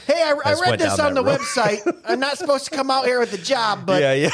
[0.09, 1.39] Hey, I, I read this on the road.
[1.39, 1.81] website.
[2.05, 4.29] I'm not supposed to come out here with a job, but yeah, yeah,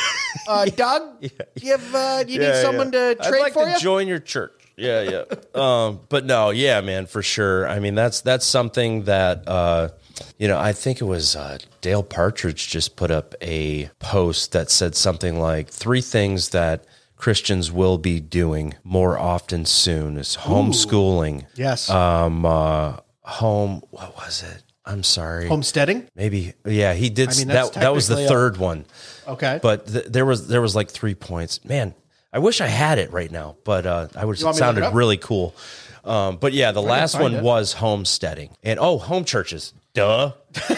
[0.48, 1.30] uh, Doug, do
[1.62, 3.14] you have uh, you need someone yeah.
[3.14, 3.78] to trade I'd like for to you?
[3.80, 4.54] join your church.
[4.78, 5.24] Yeah, yeah.
[5.54, 7.68] um, but no, yeah, man, for sure.
[7.68, 9.90] I mean, that's that's something that uh,
[10.38, 10.58] you know.
[10.58, 15.40] I think it was uh, Dale Partridge just put up a post that said something
[15.40, 16.86] like three things that
[17.18, 21.46] Christians will be doing more often soon is homeschooling.
[21.56, 23.82] yes, Um, uh, home.
[23.92, 24.62] What was it?
[24.86, 25.48] I'm sorry.
[25.48, 26.08] homesteading.
[26.16, 26.54] Maybe.
[26.66, 27.30] Yeah, he did.
[27.30, 28.86] I mean, that that was the technically a- third one.
[29.28, 31.64] Okay, But th- there was there was like three points.
[31.66, 31.96] Man,
[32.32, 34.40] I wish I had it right now, but uh, I would.
[34.40, 35.56] It sounded really cool.
[36.04, 37.44] Um, but yeah, the last one it.
[37.44, 39.74] was homesteading and oh, home churches.
[39.96, 40.34] Duh,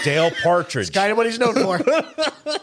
[0.06, 0.94] Dale Partridge.
[0.94, 1.80] kind of what he's known for.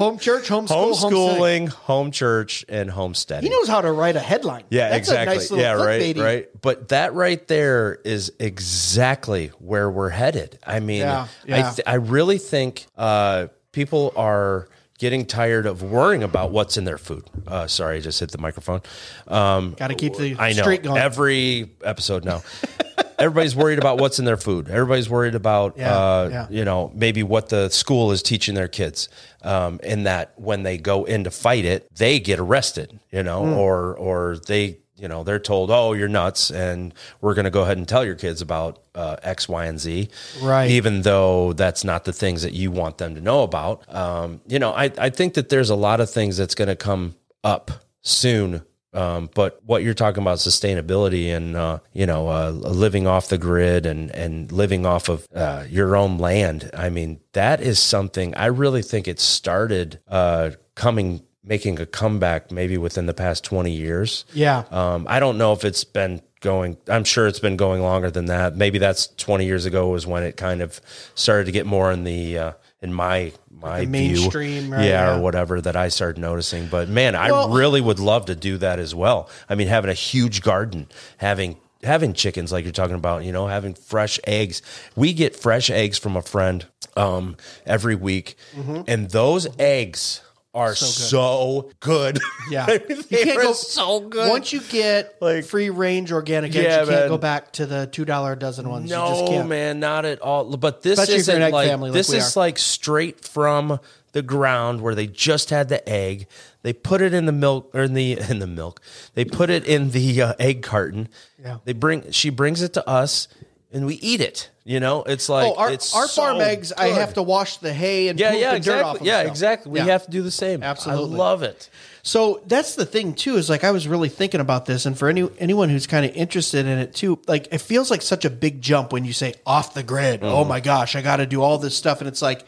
[0.00, 0.94] Home church, homeschool.
[0.94, 3.50] Homeschooling, home church, and homesteading.
[3.50, 4.64] He knows how to write a headline.
[4.70, 5.34] Yeah, That's exactly.
[5.36, 6.48] A nice yeah, right, right.
[6.62, 10.58] But that right there is exactly where we're headed.
[10.66, 11.70] I mean, Yeah, I yeah.
[11.72, 16.96] th- I really think uh, people are getting tired of worrying about what's in their
[16.96, 17.24] food.
[17.46, 18.80] Uh, sorry, I just hit the microphone.
[19.28, 20.96] Um, Got to keep the I know going.
[20.96, 22.42] every episode now.
[23.20, 24.68] Everybody's worried about what's in their food.
[24.68, 26.46] Everybody's worried about, Yeah, uh, yeah.
[26.50, 29.08] you know, maybe what the school is teaching their kids.
[29.42, 33.42] Um, in that when they go in to fight it, they get arrested, you know,
[33.44, 33.52] Hmm.
[33.54, 37.62] or or they, you know, they're told, "Oh, you're nuts," and we're going to go
[37.62, 40.08] ahead and tell your kids about uh, X, Y, and Z,
[40.42, 40.70] Right.
[40.70, 43.82] Even though that's not the things that you want them to know about.
[43.94, 46.76] Um, you know, I I think that there's a lot of things that's going to
[46.76, 47.70] come up
[48.02, 53.28] soon um, but what you're talking about sustainability and uh, you know uh, living off
[53.28, 56.70] the grid and and living off of uh, your own land.
[56.74, 62.50] I mean, that is something I really think it started uh, coming making a comeback
[62.50, 64.24] maybe within the past 20 years.
[64.32, 64.64] Yeah.
[64.70, 66.76] Um, I don't know if it's been going.
[66.88, 68.56] I'm sure it's been going longer than that.
[68.56, 70.80] Maybe that's 20 years ago was when it kind of
[71.14, 73.90] started to get more in the uh, in my my the view.
[73.90, 75.16] mainstream, right, yeah, yeah.
[75.16, 76.66] or whatever that I started noticing.
[76.68, 79.28] But man, I really would love to do that as well.
[79.48, 80.86] I mean, having a huge garden,
[81.18, 84.60] having having chickens like you're talking about, you know, having fresh eggs.
[84.96, 86.66] We get fresh eggs from a friend
[86.96, 88.82] um, every week, Mm-hmm.
[88.86, 90.22] and those eggs
[90.54, 92.18] are so good.
[92.50, 92.64] Yeah.
[92.68, 94.28] I mean, You they can't go- so good.
[94.28, 97.08] Once you get Like- free range organic eggs, Yeah, you can't man.
[97.08, 98.90] go back to the two dollar a dozen ones.
[98.90, 99.48] you just No, can't.
[99.48, 100.56] man, not at all.
[100.56, 102.40] But this Especially isn't like family this is are.
[102.40, 103.78] like straight from
[104.12, 106.26] the ground where they just had the egg.
[106.62, 108.80] They put it in the milk or in the in the milk.
[109.14, 111.08] They put it in the uh, egg carton.
[111.40, 111.58] Yeah.
[111.64, 113.28] They bring she brings it to us
[113.72, 114.50] and we eat it.
[114.64, 117.56] You know, it's like oh, our, it's our farm so eggs, I have to wash
[117.56, 119.08] the hay and Yeah, yeah, and dirt off exactly.
[119.08, 119.30] Yeah, still.
[119.30, 119.72] exactly.
[119.72, 119.84] We Yeah.
[119.86, 120.62] have to do the same.
[120.62, 121.14] Absolutely.
[121.14, 121.68] I love it.
[122.02, 125.08] So that's the thing too is like I was really thinking about this, and for
[125.08, 128.30] any anyone who's kind of interested in it too, like it feels like such a
[128.30, 130.20] big jump when you say off the grid.
[130.20, 130.32] Mm-hmm.
[130.32, 132.44] Oh my gosh, I got to do all this stuff, and it's like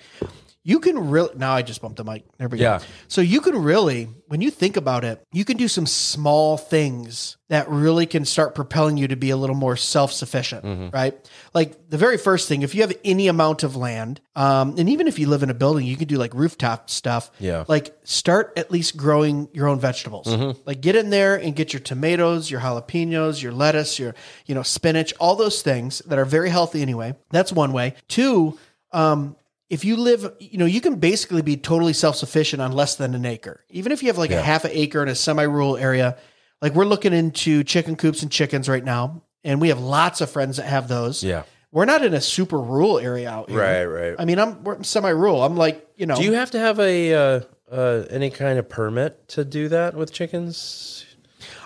[0.64, 1.53] you can really now.
[1.55, 2.25] I just bumped the mic.
[2.38, 2.62] There we go.
[2.62, 2.81] Yeah.
[3.09, 7.37] So you can really, when you think about it, you can do some small things
[7.48, 10.90] that really can start propelling you to be a little more self sufficient, Mm-hmm.
[10.90, 11.31] right?
[11.53, 15.09] Like the very first thing, if you have any amount of land, um, and even
[15.09, 17.31] if you live in a building, you can do like rooftop stuff.
[17.40, 17.64] Yeah.
[17.66, 20.29] Like start at least growing your own vegetables.
[20.29, 20.61] Mm-hmm.
[20.64, 24.14] Like get in there and get your tomatoes, your jalapenos, your lettuce, your
[24.46, 27.14] you know spinach, all those things that are very healthy anyway.
[27.31, 27.94] That's one way.
[28.09, 28.59] Two,
[28.92, 29.37] um,
[29.72, 33.14] if you live, you know, you can basically be totally self sufficient on less than
[33.14, 33.64] an acre.
[33.70, 36.18] Even if you have like a half an acre in a semi rural area,
[36.61, 40.30] like we're looking into chicken coops and chickens right now, and we have lots of
[40.30, 41.24] friends that have those.
[41.24, 41.44] Yeah.
[41.70, 43.61] We're not in a super rural area out here.
[43.61, 44.14] Right, right.
[44.18, 45.42] I mean, I'm we're semi rural.
[45.42, 48.68] I'm like, you know, Do you have to have a uh, uh, any kind of
[48.68, 51.06] permit to do that with chickens?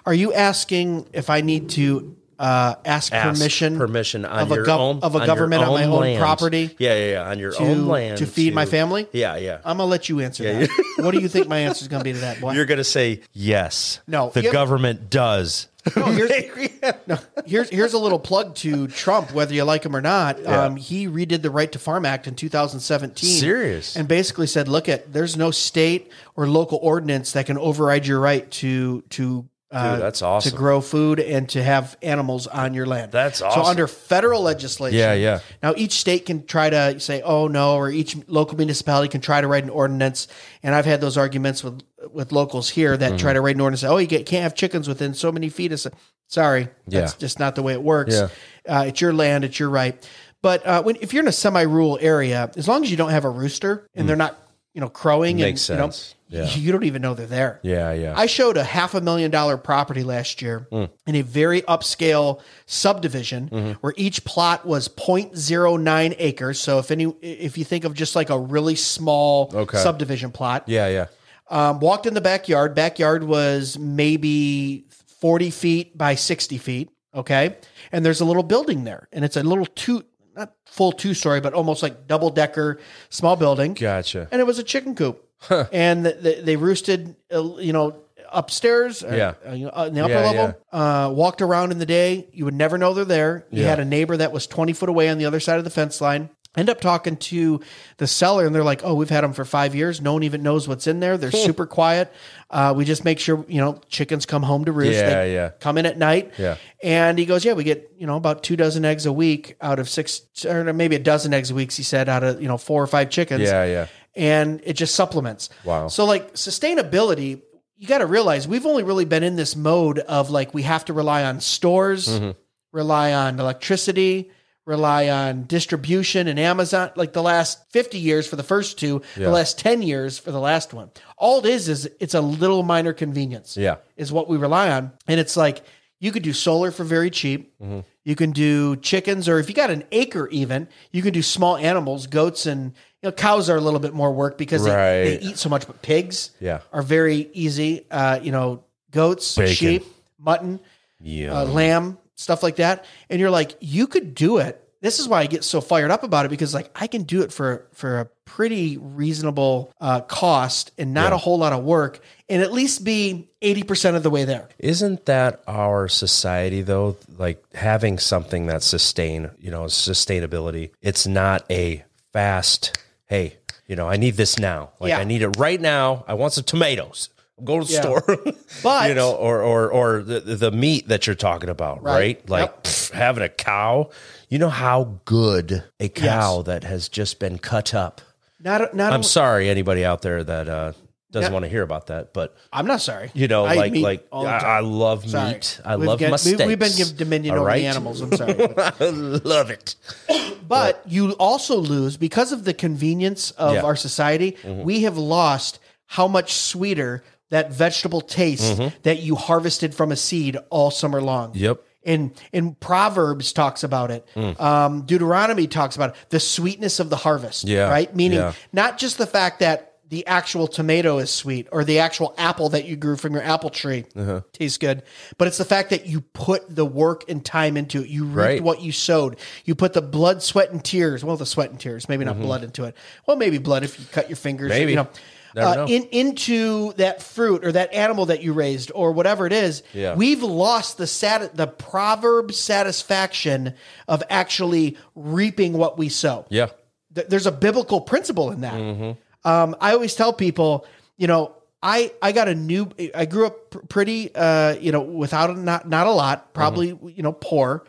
[0.05, 4.57] Are you asking if I need to uh, ask, ask permission permission on of a
[4.59, 6.20] gov- own of a on government on my own land.
[6.20, 9.09] property Yeah, yeah, yeah, on your to, own land to feed my family?
[9.12, 9.61] Yeah, yeah.
[9.64, 10.70] I'm gonna let you answer that.
[10.99, 12.40] what do you think my answer is gonna be to that?
[12.40, 12.53] Boy?
[12.53, 14.01] You're gonna say yes.
[14.07, 15.68] No, the government does.
[15.94, 16.31] No, here's,
[17.07, 20.44] no, here's here's a little plug to Trump, whether you like him or not.
[20.44, 23.40] Um, he redid the Right to Farm Act in 2017.
[23.40, 23.96] Serious?
[23.96, 28.20] and basically said, look at there's no state or local ordinance that can override your
[28.20, 29.49] right to to.
[29.70, 30.50] Uh, Dude, that's awesome.
[30.52, 33.11] To grow food and to have animals on your land.
[33.11, 35.40] That's So under federal legislation, Yeah, yeah.
[35.62, 39.40] Now each state can try to say, "Oh no," or each local municipality can try
[39.40, 40.29] to write an ordinance.
[40.62, 43.16] And I've had those arguments with with locals here that Mm-hmm.
[43.18, 43.83] try to write an ordinance.
[43.83, 45.72] Oh, you get, can't have chickens within so many feet.
[45.72, 45.88] of s-"
[46.29, 47.18] Sorry, that's Yeah.
[47.18, 48.14] just not the way it works.
[48.14, 48.29] Yeah.
[48.68, 49.96] Uh, it's your land, it's your right.
[50.42, 53.24] But uh, when if you're in a semi-rural area, as long as you don't have
[53.24, 54.37] a rooster and they're not,
[54.74, 55.40] you know, crowing, Mm.
[55.40, 56.14] Makes and sense.
[56.29, 56.55] You Yeah.
[56.57, 57.61] you don't even know they're there.
[57.62, 58.15] Yeah, yeah.
[58.17, 60.85] I showed a half a million dollar property last year Hmm.
[61.07, 63.71] in a very upscale subdivision Mm-hmm.
[63.81, 66.61] where each plot was 0.09 acres.
[66.61, 69.79] So if any, if you think of just like a really small Okay.
[69.79, 71.07] subdivision plot, yeah, yeah.
[71.49, 72.75] um, walked in the backyard.
[72.75, 74.85] Backyard was maybe
[75.21, 76.91] 40 feet by 60 feet.
[77.15, 77.57] Okay.
[77.93, 80.05] And there's a little building there and it's a little two,
[80.37, 84.29] not full two story, but almost like double decker small building Gotcha.
[84.31, 85.23] and it was a chicken coop.
[85.72, 89.35] And th th they roosted, uh, you know, upstairs, or, Yeah.
[89.49, 90.55] uh, you know, uh, in the upper Yeah, level.
[90.72, 92.27] Uh, walked around in the day.
[92.33, 93.46] You would never know they're there.
[93.51, 93.68] You Yeah.
[93.70, 96.01] had a neighbor that was 20 foot away on the other side of the fence
[96.01, 96.31] line.
[96.57, 97.61] End up talking to
[97.99, 100.01] the seller, and they're like, "Oh, we've had them for five years.
[100.01, 101.18] No one even knows what's in there.
[101.18, 102.11] They're super quiet.
[102.51, 104.92] Uh, we just make sure you know chickens come home to roost.
[104.99, 105.51] Yeah, They yeah.
[105.61, 106.33] Come in at night.
[106.38, 106.57] Yeah.
[106.83, 109.79] And he goes, "Yeah, we get you know about two dozen eggs a week out
[109.79, 112.57] of six, or maybe a dozen eggs a week." He said out of you know
[112.57, 113.87] four or five chickens Yeah, yeah.
[114.16, 115.50] And it just supplements.
[115.64, 115.88] Wow.
[115.88, 117.42] So like sustainability,
[117.76, 120.85] you got to realize we've only really been in this mode of like we have
[120.87, 122.31] to rely on stores, Mm-hmm.
[122.72, 124.31] rely on electricity,
[124.64, 129.26] rely on distribution and Amazon like the last 50 years for the first two, Yeah.
[129.26, 130.90] the last 10 years for the last one.
[131.16, 133.57] All it is is it's a little minor convenience.
[133.57, 133.76] Yeah.
[133.96, 134.92] Is what we rely on.
[135.07, 135.62] And it's like
[136.00, 137.52] you could do solar for very cheap.
[137.61, 137.81] Mm-hmm.
[138.05, 141.57] You can do chickens, or if you got an acre, even you can do small
[141.57, 142.72] animals, goats, and
[143.07, 144.71] you know cows are a little bit more work because they,
[145.19, 145.66] they eat so much.
[145.66, 146.61] But pigs, Yeah.
[146.73, 147.87] are very easy.
[147.90, 149.55] Uh, you know, goats, Bacon.
[149.55, 149.85] sheep,
[150.19, 150.61] mutton,
[151.01, 151.40] Yeah.
[151.40, 152.85] uh, lamb, stuff like that.
[153.11, 154.62] And you're like, you could do it.
[154.81, 157.23] This is why I get so fired up about it because like I can do
[157.23, 162.01] it for for a pretty reasonable uh, cost and not a whole lot of work,
[162.29, 164.49] and at least be eighty percent of the way there.
[164.59, 166.97] Isn't that our society though?
[167.19, 170.71] Like having something that sustain, you know, sustainability.
[170.83, 174.71] It's not a fast, hey, you know, I need this now.
[174.81, 174.99] Like Yeah.
[174.99, 176.05] I need it right now.
[176.07, 177.09] I want some tomatoes.
[177.45, 177.81] Go to the Yeah.
[177.83, 178.19] store.
[178.62, 181.95] But- you know, or or or the the meat that you're talking about, Right.
[181.95, 182.31] right?
[182.31, 182.64] Like Yep.
[182.64, 183.90] pff, having a cow.
[184.29, 188.01] You know how good a cow that has just been cut up.
[188.42, 188.92] Not not.
[188.92, 190.73] I'm sorry, anybody out there that uh,
[191.16, 191.35] doesn't Yeah.
[191.35, 193.11] want to hear about that, but I'm not sorry.
[193.14, 194.59] you know, I like like I.
[194.59, 195.33] I love Sorry.
[195.35, 195.61] meat.
[195.64, 196.44] I We've love get- steaks.
[196.44, 198.00] We've been given dominion all over the animals.
[198.00, 198.35] I'm sorry.
[198.57, 198.72] I
[199.35, 199.74] love it.
[200.48, 203.57] But you also lose because of the convenience of Yeah.
[203.59, 203.66] Mm-hmm.
[203.66, 204.37] our society.
[204.44, 210.37] We have lost how much sweeter that vegetable tastes that you harvested from a seed
[210.50, 211.31] all summer long.
[211.31, 211.38] Mm-hmm.
[211.44, 211.62] Yep.
[211.85, 214.07] And and Proverbs talks about it.
[214.14, 214.40] Mm.
[214.40, 215.96] Um, Deuteronomy talks about it.
[216.11, 217.44] The sweetness of the harvest.
[217.44, 217.68] Yeah.
[217.68, 217.94] Right.
[217.94, 218.33] Meaning Yeah.
[218.52, 222.64] not just the fact that the actual tomato is sweet or the actual apple that
[222.64, 224.20] you grew from your apple tree Uh-huh.
[224.33, 224.83] tastes good,
[225.16, 227.88] but it's the fact that you put the work and time into it.
[227.88, 228.42] You reaped Right.
[228.42, 229.16] what you sowed.
[229.44, 231.05] You put the blood, sweat, and tears.
[231.05, 232.75] Well, the sweat and tears, maybe not blood into it.
[233.07, 234.51] Well, maybe blood if you cut your fingers.
[234.51, 234.61] Mm-hmm.
[234.61, 234.72] Maybe.
[234.72, 234.88] you know,
[235.37, 239.62] uh, in into that fruit or that animal that you raised or whatever it is.
[239.75, 239.94] Yeah.
[239.94, 243.55] We've lost the sat the proverb satisfaction
[243.87, 246.46] of actually reaping what we sow Yeah.
[246.94, 248.55] th- there's a biblical principle in that.
[248.55, 248.90] Mm-hmm.
[249.27, 250.65] Um, I always tell people,
[250.97, 252.71] you know, I I got a new.
[252.95, 256.89] I grew up pretty, uh, you know, without not not a lot, probably Mm-hmm.
[256.97, 257.65] you know poor.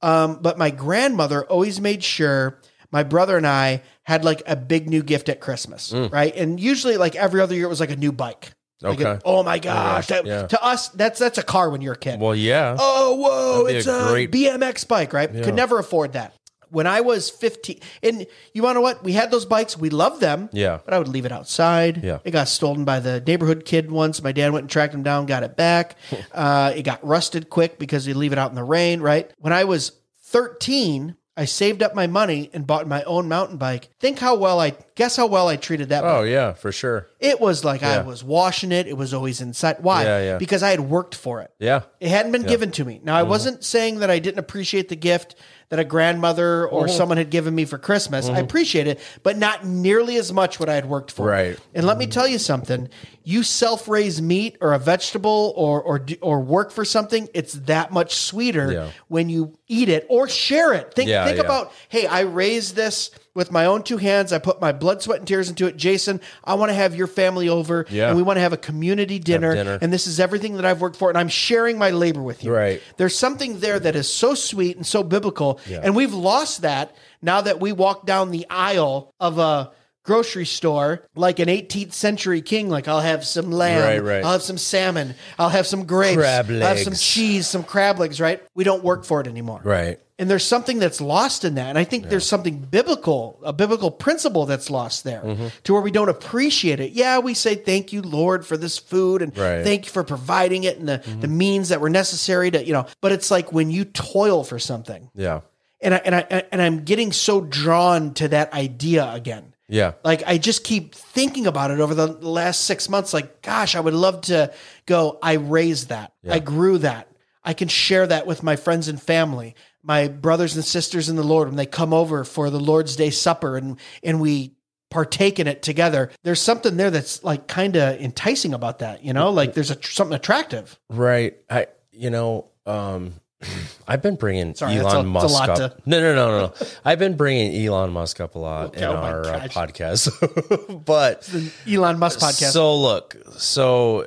[0.00, 2.60] Um, but my grandmother always made sure
[2.92, 6.34] my brother and I had like a big new gift at Christmas, right?
[6.36, 8.52] And usually, like every other year, it was like a new bike.
[8.80, 9.20] Like a- Okay.
[9.24, 10.06] oh my gosh!
[10.06, 10.46] that- yeah.
[10.46, 12.20] To us, that's that's a car when you're a kid.
[12.20, 12.76] Well, yeah.
[12.78, 15.28] Oh, whoa, it's a a, great- BMX bike, right?
[15.32, 16.32] Could never afford that.
[16.70, 19.02] When I was 15, and you want to know what?
[19.02, 19.76] We had those bikes.
[19.76, 20.48] We loved them.
[20.52, 20.78] Yeah.
[20.84, 22.04] But I would leave it outside.
[22.04, 22.18] Yeah.
[22.24, 24.22] It got stolen by the neighborhood kid once.
[24.22, 25.96] My dad went and tracked him down, got it back.
[26.32, 29.30] uh, it got rusted quick because you leave it out in the rain, right?
[29.38, 33.88] When I was 13, I saved up my money and bought my own mountain bike.
[34.00, 36.10] Think how well I, guess how well I treated that bike.
[36.12, 37.06] Oh yeah, for sure.
[37.20, 38.88] It was like I was washing it.
[38.88, 39.76] It was always inside.
[39.80, 40.02] Why?
[40.02, 40.38] Yeah, yeah.
[40.38, 41.52] Because I had worked for it.
[41.60, 41.82] Yeah.
[42.00, 43.00] It hadn't been given to me.
[43.04, 43.30] Now, I Mm-hmm.
[43.30, 45.36] wasn't saying that I didn't appreciate the gift
[45.70, 46.96] that a grandmother or Mm-hmm.
[46.96, 48.28] someone had given me for Christmas.
[48.28, 51.26] I appreciate it, but not nearly as much what I had worked for.
[51.26, 51.58] Right.
[51.74, 52.88] And let me tell you something:
[53.24, 58.14] you self-raise meat or a vegetable or or or work for something, it's that much
[58.14, 58.90] sweeter Yeah.
[59.08, 60.94] when you eat it or share it.
[60.94, 61.44] Think Yeah, think yeah.
[61.44, 64.32] about, hey, I raised this with my own two hands.
[64.32, 65.76] I put my blood, sweat, and tears into it.
[65.78, 68.08] Jason, I want to have your family over, Yeah.
[68.08, 69.78] and we want to have a community dinner, dinner.
[69.80, 72.52] and this is everything that I've worked for, and I'm sharing my labor with you.
[72.52, 72.82] Right.
[72.98, 75.80] There's something there that is so sweet and so biblical, Yeah.
[75.82, 79.70] and we've lost that now that we walk down the aisle of a
[80.04, 84.24] grocery store like an 18th century king like I'll have some lamb Right, right.
[84.24, 87.98] I'll have some salmon I'll have some grapes Crab I'll have some cheese some crab
[87.98, 90.00] legs right we don't work for it anymore Right.
[90.18, 91.68] And there's something that's lost in that.
[91.68, 95.46] And I think there's something biblical, a biblical principle that's lost there Mm-hmm.
[95.64, 96.92] to where we don't appreciate it.
[96.92, 99.44] Yeah, we say, Thank you, Lord, for this food and Right.
[99.56, 99.64] Mm-hmm.
[99.64, 102.86] thank you for providing it and the, the means that were necessary to, you know,
[103.00, 105.40] but it's like when you toil for something Yeah.
[105.80, 109.54] and I, and I, and I'm getting so drawn to that idea again.
[109.68, 109.92] Yeah.
[110.02, 113.12] Like I just keep thinking about it over the last six months.
[113.12, 114.52] Like, gosh, I would love to
[114.86, 115.18] go.
[115.22, 116.12] I raised that.
[116.28, 117.06] I grew that.
[117.44, 119.54] I can share that with my friends and family,
[119.88, 123.10] my brothers and sisters in the Lord when they come over for the Lord's Day
[123.10, 124.52] supper and and we
[124.90, 126.10] partake in it together.
[126.22, 129.02] There's something there that's like kind of enticing about that.
[129.04, 130.78] You know, like there's a something attractive.
[130.88, 131.36] Right.
[131.50, 133.14] I, you know, um,
[133.88, 135.56] I've been bringing Sorry, Elon a- Musk up.
[135.56, 136.66] to- No, no, no, no, no.
[136.84, 141.50] I've been bringing Elon Musk up a lot in Oh our uh, podcast, but The
[141.74, 142.52] Elon Musk podcast.
[142.52, 144.00] So look, so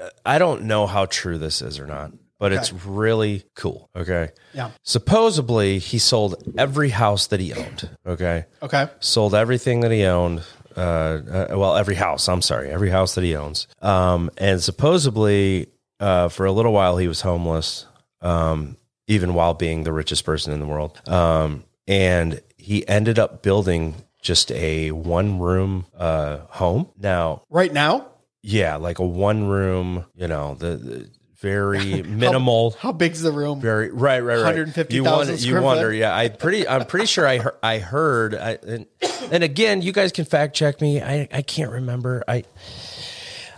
[0.00, 3.88] uh, I don't know how true this is or not, but it's really cool.
[3.96, 4.30] Okay.
[4.52, 4.70] Yeah.
[4.82, 7.88] Supposedly, he sold every house that he owned.
[8.06, 8.44] Okay.
[8.62, 8.88] okay.
[9.00, 10.42] Sold everything that he owned.
[10.76, 12.28] Uh, uh, well, every house.
[12.28, 13.66] I'm sorry, every house that he owns.
[13.80, 15.68] Um, and supposedly,
[16.00, 17.86] uh, for a little while, he was homeless.
[18.20, 18.76] Um,
[19.08, 21.00] even while being the richest person in the world.
[21.08, 26.88] Um, and he ended up building just a one room uh, home.
[26.98, 28.08] Now, Right now,
[28.42, 32.72] yeah, like a one room, you know, the, the very minimal.
[32.78, 33.60] how big's the room?
[33.60, 34.44] Very right, right, right.
[34.44, 35.88] 150,000 You wonder, you wonder.
[35.90, 35.96] foot?
[35.96, 36.66] Yeah, I pretty.
[36.66, 37.56] I'm pretty sure I heard.
[37.62, 38.34] I heard.
[38.34, 38.86] I, and,
[39.30, 41.00] and again, you guys can fact check me.
[41.02, 42.22] I I can't remember.
[42.26, 42.44] I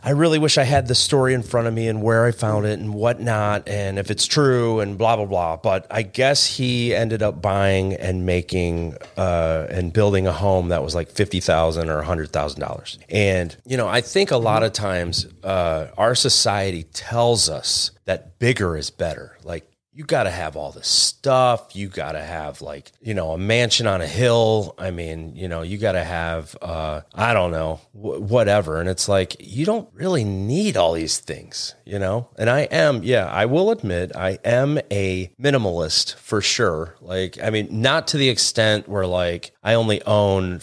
[0.08, 2.64] I really wish I had the story in front of me and where I found
[2.64, 5.56] it and whatnot and if it's true and blah blah blah.
[5.58, 10.82] But I guess he ended up buying and making uh, and building a home that
[10.82, 12.98] was like fifty thousand or hundred thousand dollars.
[13.10, 18.38] And you know, I think a lot of times uh, our society tells us that
[18.38, 19.36] bigger is better.
[19.44, 21.74] Like you got to have all this stuff.
[21.74, 24.76] You got to have like, you know, a mansion on a hill.
[24.78, 28.78] I mean, you know, you got to have, uh, I don't know, wh- whatever.
[28.78, 32.28] And it's like, you don't really need all these things, you know?
[32.38, 36.94] And I am, yeah, I will admit, I am a minimalist for sure.
[37.00, 40.60] Like, I mean, not to the extent where like I only own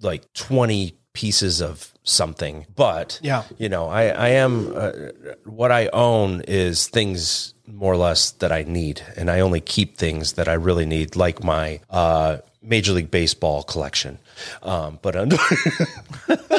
[0.00, 3.44] like 20 pieces of something, but Yeah.
[3.58, 4.90] you know, I, I am uh,
[5.44, 9.96] what I own is things more or less that I need, and I only keep
[9.96, 14.18] things that I really need, like my uh, Major League Baseball collection.
[14.62, 15.36] Um, but under,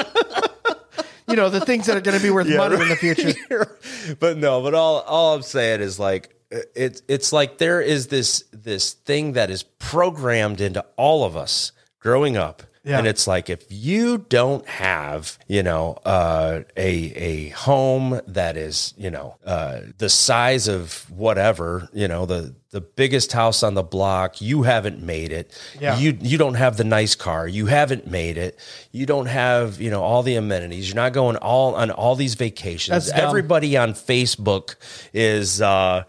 [1.33, 3.77] You know, the things that are going to be worth money in the future.
[4.19, 8.43] but no, but all all I'm saying is like it's it's like there is this
[8.51, 12.61] this thing that is programmed into all of us growing up.
[12.85, 12.97] Yeah.
[12.97, 18.93] And it's like if you don't have, you know, uh, a a home that is,
[18.97, 23.83] you know, uh, the size of whatever, you know, the the biggest house on the
[23.83, 25.57] block, you haven't made it.
[25.79, 25.97] Yeah.
[25.97, 28.59] You you don't have the nice car, you haven't made it.
[28.91, 30.89] You don't have, you know, all the amenities.
[30.89, 33.09] You're not going all on all these vacations.
[33.11, 34.75] Everybody on Facebook
[35.13, 36.03] is uh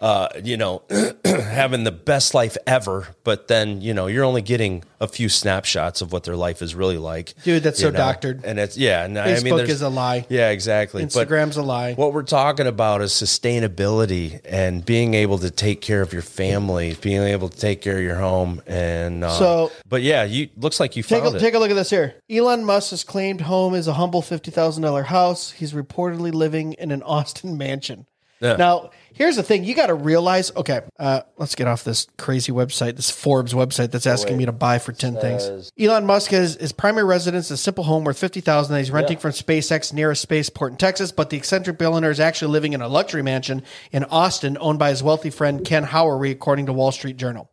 [0.00, 0.82] uh, you know,
[1.24, 6.00] having the best life ever, but then you know you're only getting a few snapshots
[6.00, 7.34] of what their life is really like.
[7.44, 8.44] Dude, that's so doctored.
[8.44, 9.04] and it's yeah.
[9.04, 10.26] And I mean, Facebook is a lie.
[10.28, 11.02] Yeah, exactly.
[11.04, 11.94] But Instagram's a lie.
[11.94, 16.96] what we're talking about is sustainability and being able to take care of your family,
[17.00, 20.80] being able to take care of your home, and uh, So- But yeah, you looks
[20.80, 21.40] like you Take found a, it.
[21.40, 22.14] take a look at this here.
[22.30, 25.50] Elon Musk has claimed home is a humble fifty thousand dollar house.
[25.52, 28.06] He's reportedly living in an Austin mansion.
[28.40, 28.56] Yeah.
[28.56, 30.52] Now, here's the thing: you got to realize.
[30.54, 34.52] Okay, uh, let's get off this crazy website, this Forbes website that's asking me to
[34.52, 35.72] buy for ten things.
[35.78, 39.18] Elon Musk has his primary residence, a simple home worth fifty thousand that he's renting
[39.18, 41.10] from SpaceX near a spaceport in Texas.
[41.10, 44.90] But the eccentric billionaire is actually living in a luxury mansion in Austin, owned by
[44.90, 47.50] his wealthy friend Ken Howery, according to Wall Street Journal.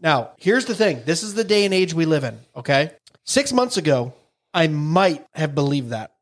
[0.00, 1.02] Now, here's the thing.
[1.04, 2.90] This is the day and age we live in, okay?
[3.24, 4.12] 6 months ago,
[4.52, 6.12] I might have believed that.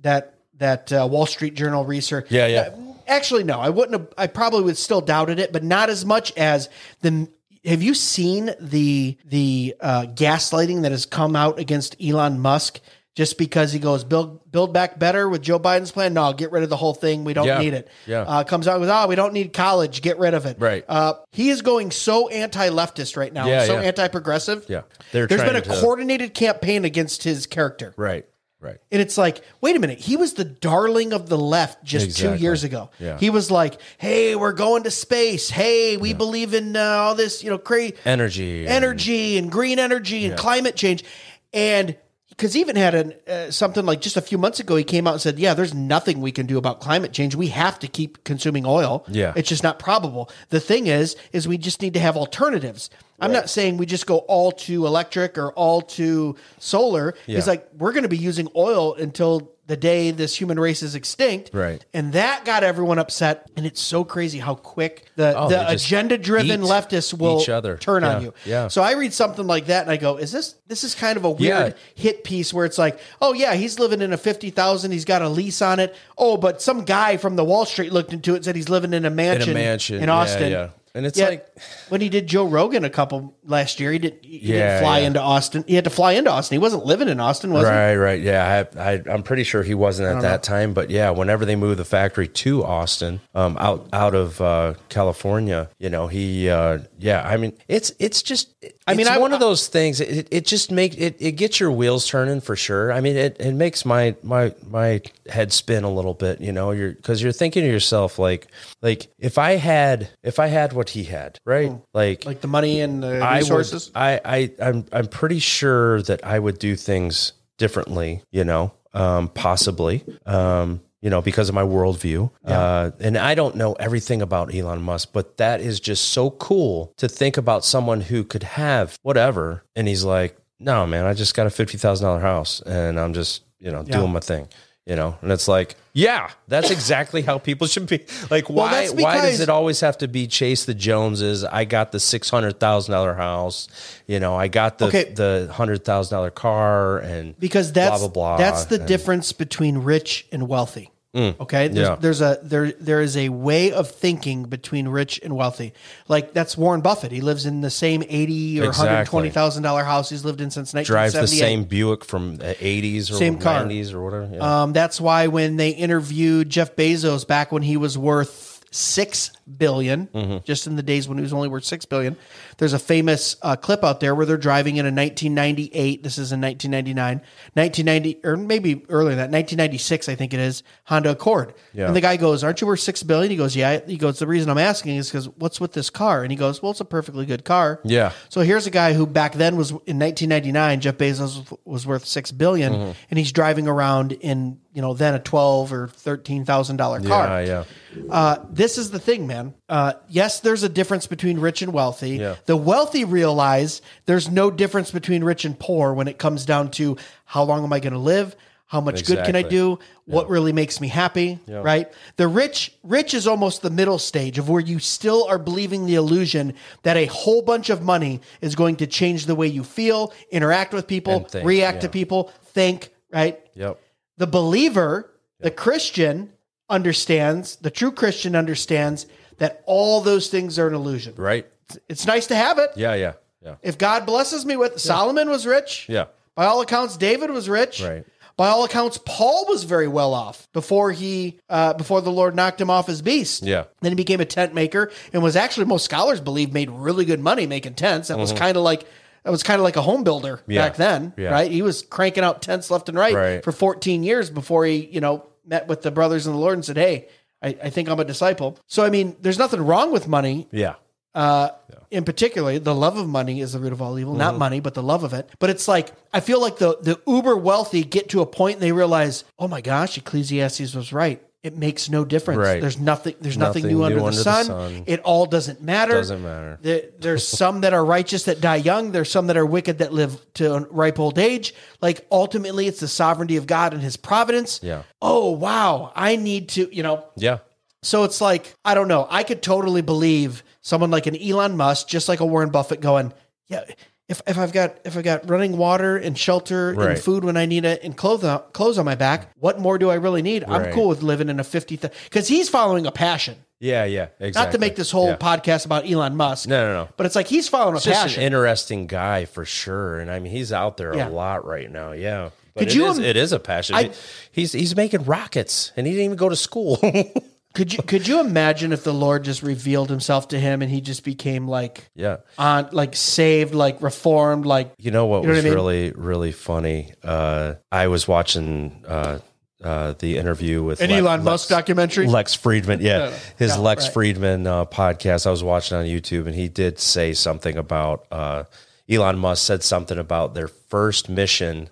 [0.00, 2.28] That that uh, Wall Street Journal research.
[2.28, 2.34] Hmm.
[2.34, 2.74] Yeah, yeah.
[3.06, 6.32] Actually no, I wouldn't have I probably would still doubted it, but not as much
[6.36, 6.68] as
[7.02, 7.28] the
[7.64, 12.80] have you seen the the uh, gaslighting that has come out against Elon Musk
[13.14, 16.14] just because he goes build build back better with Joe Biden's plan?
[16.14, 17.24] No, get rid of the whole thing.
[17.24, 17.58] We don't Yeah.
[17.58, 17.88] need it.
[18.06, 18.20] Yeah.
[18.22, 20.02] Uh, comes out with oh, we don't need college.
[20.02, 20.58] Get rid of it.
[20.60, 20.84] Right.
[20.88, 23.82] Uh, he is going so anti-leftist right now, Yeah, so yeah.
[23.88, 24.66] anti-progressive.
[24.68, 24.82] Yeah.
[25.12, 27.94] They're There's been a to- coordinated campaign against his character.
[27.96, 28.26] right,
[28.60, 28.78] right.
[28.90, 32.38] And it's like, wait a minute, he was the darling of the left just Exactly.
[32.38, 32.90] two years ago.
[32.98, 33.18] Yeah.
[33.18, 35.50] He was like, hey, we're going to space.
[35.50, 40.26] Hey, we believe in uh, all this, you know, crazy Energy, energy and green energy
[40.26, 41.04] and climate change.
[41.52, 41.96] And
[42.30, 45.12] because even had an, uh, something like just a few months ago, he came out
[45.14, 47.34] and said, yeah, there's nothing we can do about climate change.
[47.34, 49.06] We have to keep consuming oil.
[49.08, 49.32] Yeah.
[49.36, 50.30] It's just not probable.
[50.50, 52.90] The thing is, is we just need to have alternatives.
[53.20, 57.14] I'm not saying we just go all to electric or all to solar.
[57.26, 60.94] It's like we're going to be using oil until the day this human race is
[60.94, 61.50] extinct.
[61.52, 61.84] Right.
[61.92, 63.50] And that got everyone upset.
[63.56, 67.76] And it's so crazy how quick the, Oh, the agenda driven leftists will each other.
[67.76, 68.34] turn on you.
[68.44, 68.68] yeah.
[68.68, 71.24] So I read something like that and I go, is this this is kind of
[71.24, 71.72] a weird Yeah.
[71.96, 75.20] hit piece where it's like, oh yeah, he's living in a fifty thousand, he's got
[75.22, 75.96] a lease on it.
[76.16, 78.92] Oh, but some guy from the Wall Street looked into it and said he's living
[78.94, 80.70] in a mansion in a mansion in yeah, Austin.
[80.96, 81.46] Yeah, and it's Yet, like
[81.90, 84.98] when he did Joe Rogan a couple last year, he did he Yeah, didn't fly
[85.00, 85.06] yeah.
[85.06, 85.64] into Austin.
[85.66, 86.54] He had to fly into Austin.
[86.54, 87.70] He wasn't living in Austin, was he?
[87.70, 88.20] Right, right.
[88.20, 91.56] Yeah, I, I, I'm pretty sure he wasn't at that time, but yeah, whenever they
[91.56, 96.78] moved the factory to Austin, um, out out of uh, California, you know, he, uh,
[96.98, 98.54] yeah, I mean, it's it's just,
[98.88, 100.00] I mean, it's I- one of those things.
[100.00, 102.92] It, it just makes it, it gets your wheels turning for sure.
[102.92, 106.70] I mean, it, it makes my my my head spin a little bit, you know,
[106.70, 108.46] you're because you're thinking to yourself like
[108.82, 112.80] like if I had if I had what he had, right, like Like the money
[112.80, 113.88] and the I resources.
[113.88, 118.72] Would, I, I, I'm, I'm pretty sure that I would do things differently, you know,
[118.94, 122.28] um, possibly, um, you know, because of my worldview.
[122.44, 126.92] Uh, and I don't know everything about Elon Musk, but that is just so cool
[126.96, 129.62] to think about someone who could have whatever.
[129.76, 133.70] And he's like, no, man, I just got a $50,000 house and I'm just, you
[133.70, 134.48] know, doing my thing.
[134.84, 138.04] You know, and it's like, yeah, that's exactly how people should be.
[138.30, 138.86] Like, why?
[138.86, 141.44] that's why does it always have to be Chase the Joneses?
[141.44, 143.66] I got the six hundred thousand dollar house.
[144.06, 145.12] You know, I got the Okay.
[145.12, 148.36] the hundred thousand dollar car, and because that's blah blah blah.
[148.36, 150.90] that's the and- difference between rich and wealthy.
[151.16, 151.96] Okay, there's, Yeah.
[151.98, 155.72] there's a there there is a way of thinking between rich and wealthy.
[156.08, 157.10] Like that's Warren Buffett.
[157.12, 158.88] He lives in the same eighty or Exactly.
[158.88, 162.36] hundred twenty thousand dollar house he's lived in since nineteen drives the same Buick from
[162.36, 163.60] the eighties or Same car.
[163.60, 164.28] nineties or whatever.
[164.32, 164.62] Yeah.
[164.62, 170.06] Um, that's why when they interviewed Jeff Bezos back when he was worth six billion,
[170.08, 170.38] Mm-hmm.
[170.44, 172.16] just in the days when he was only worth six billion.
[172.58, 176.02] There's a famous uh, clip out there where they're driving in a 1998.
[176.02, 177.20] This is in 1999,
[177.54, 181.54] 1990, or maybe earlier than that, 1996, I think it is Honda Accord.
[181.72, 181.86] Yeah.
[181.86, 183.30] And the guy goes, "Aren't you worth six billion?
[183.30, 186.22] He goes, "Yeah." He goes, "The reason I'm asking is because what's with this car?"
[186.22, 188.12] And he goes, "Well, it's a perfectly good car." Yeah.
[188.28, 191.20] So here's a guy who back then was in 1999, Jeff Bezos
[191.50, 192.90] was, was worth six billion, Mm-hmm.
[193.10, 197.42] and he's driving around in you know then a twelve or thirteen thousand dollar car.
[197.42, 197.64] Yeah,
[197.96, 198.02] yeah.
[198.12, 199.35] Uh, this is the thing, man.
[199.68, 202.16] Uh, yes, there's a difference between rich and wealthy.
[202.16, 202.36] Yeah.
[202.46, 206.96] The wealthy realize there's no difference between rich and poor when it comes down to
[207.24, 208.34] how long am I going to live,
[208.66, 209.58] how much good can I Exactly.
[209.58, 211.92] do, what really makes me happy, right?
[212.16, 215.94] The rich, rich is almost the middle stage of where you still are believing the
[215.94, 220.12] illusion that a whole bunch of money is going to change the way you feel,
[220.30, 223.38] interact with people, think, react to people, think, right?
[223.54, 223.80] Yep.
[224.18, 226.32] The believer, the Christian,
[226.68, 229.06] understands, the true Christian understands
[229.38, 231.14] that all those things are an illusion.
[231.16, 231.46] Right.
[231.88, 232.70] It's nice to have it.
[232.76, 233.12] Yeah, yeah.
[233.44, 233.56] Yeah.
[233.62, 235.86] If God blesses me with Solomon was rich.
[235.88, 236.06] Yeah.
[236.34, 237.82] By all accounts, David was rich.
[237.82, 238.04] Right.
[238.36, 242.60] By all accounts, Paul was very well off before he uh, before the Lord knocked
[242.60, 243.42] him off his beast.
[243.42, 243.64] Yeah.
[243.80, 247.20] Then he became a tent maker and was actually most scholars believe made really good
[247.20, 248.08] money making tents.
[248.08, 248.84] That was kind of like
[249.22, 250.50] that was kind of like a home builder Mm-hmm.
[250.52, 250.68] Yeah.
[250.68, 251.30] back then, Yeah.
[251.30, 251.50] right?
[251.50, 253.42] He was cranking out tents left and right, Right.
[253.44, 256.64] for 14 years before he, you know, met with the brothers in the Lord and
[256.64, 257.08] said, "Hey,
[257.42, 260.74] I, I think I'm a disciple." So I mean, there's nothing wrong with money Yeah.
[261.14, 261.50] uh,
[261.90, 264.12] in particular, the love of money is the root of all evil.
[264.14, 264.18] Mm-hmm.
[264.18, 265.30] Not money, but the love of it.
[265.38, 268.62] But it's like I feel like the the uber wealthy get to a point and
[268.62, 271.22] they realize, oh my gosh, Ecclesiastes was right.
[271.46, 272.38] It makes no difference.
[272.38, 272.60] Right.
[272.60, 273.14] There's nothing.
[273.20, 274.44] There's nothing, Nothing new, under, new the, under the sun.
[274.46, 274.84] sun.
[274.86, 275.92] It all doesn't matter.
[275.92, 276.58] Doesn't matter.
[276.60, 278.90] There, there's some that are righteous that die young.
[278.90, 281.54] There's some that are wicked that live to a ripe old age.
[281.80, 284.58] Like ultimately, it's the sovereignty of God and His providence.
[284.60, 284.82] Yeah.
[285.00, 286.68] Oh wow, I need to.
[286.74, 287.38] You know, Yeah.
[287.84, 289.06] so it's like, I don't know.
[289.08, 293.12] I could totally believe someone like an Elon Musk, just like a Warren Buffett going,
[293.46, 293.62] yeah,
[294.08, 297.46] if, if I've got if I've got running water and shelter and food when I
[297.46, 300.44] need it and clothes on, clothes on my back, what more do I really need?
[300.44, 303.36] I'm cool with living in a 50 because he's following a passion.
[303.58, 304.08] Yeah, yeah.
[304.20, 304.32] Exactly.
[304.46, 305.16] Not to make this whole Yeah.
[305.16, 306.46] podcast about Elon Musk.
[306.46, 306.88] No, no, no.
[306.98, 308.20] But it's like he's following a It's passion.
[308.20, 311.08] an interesting guy for sure, and I mean he's out there Yeah.
[311.08, 311.92] a lot right now.
[311.92, 313.76] Yeah, but Could it you is- im- it is a passion.
[313.76, 313.90] I-
[314.30, 316.78] he's he's making rockets, and he didn't even go to school.
[317.56, 320.82] could you could you imagine if the Lord just revealed himself to him and he
[320.82, 325.34] just became like yeah, on like saved, like reformed, like you know what You know
[325.34, 325.54] was what I mean?
[325.54, 326.92] really really funny?
[327.02, 329.20] Uh, I was watching uh,
[329.64, 332.06] uh, the interview with an Le- Elon Lex- Musk documentary?
[332.06, 334.14] Lex Fridman, yeah, his Lex right.
[334.14, 335.26] Fridman uh, podcast.
[335.26, 338.44] I was watching on YouTube, and he did say something about uh,
[338.86, 341.70] Elon Musk said something about their first mission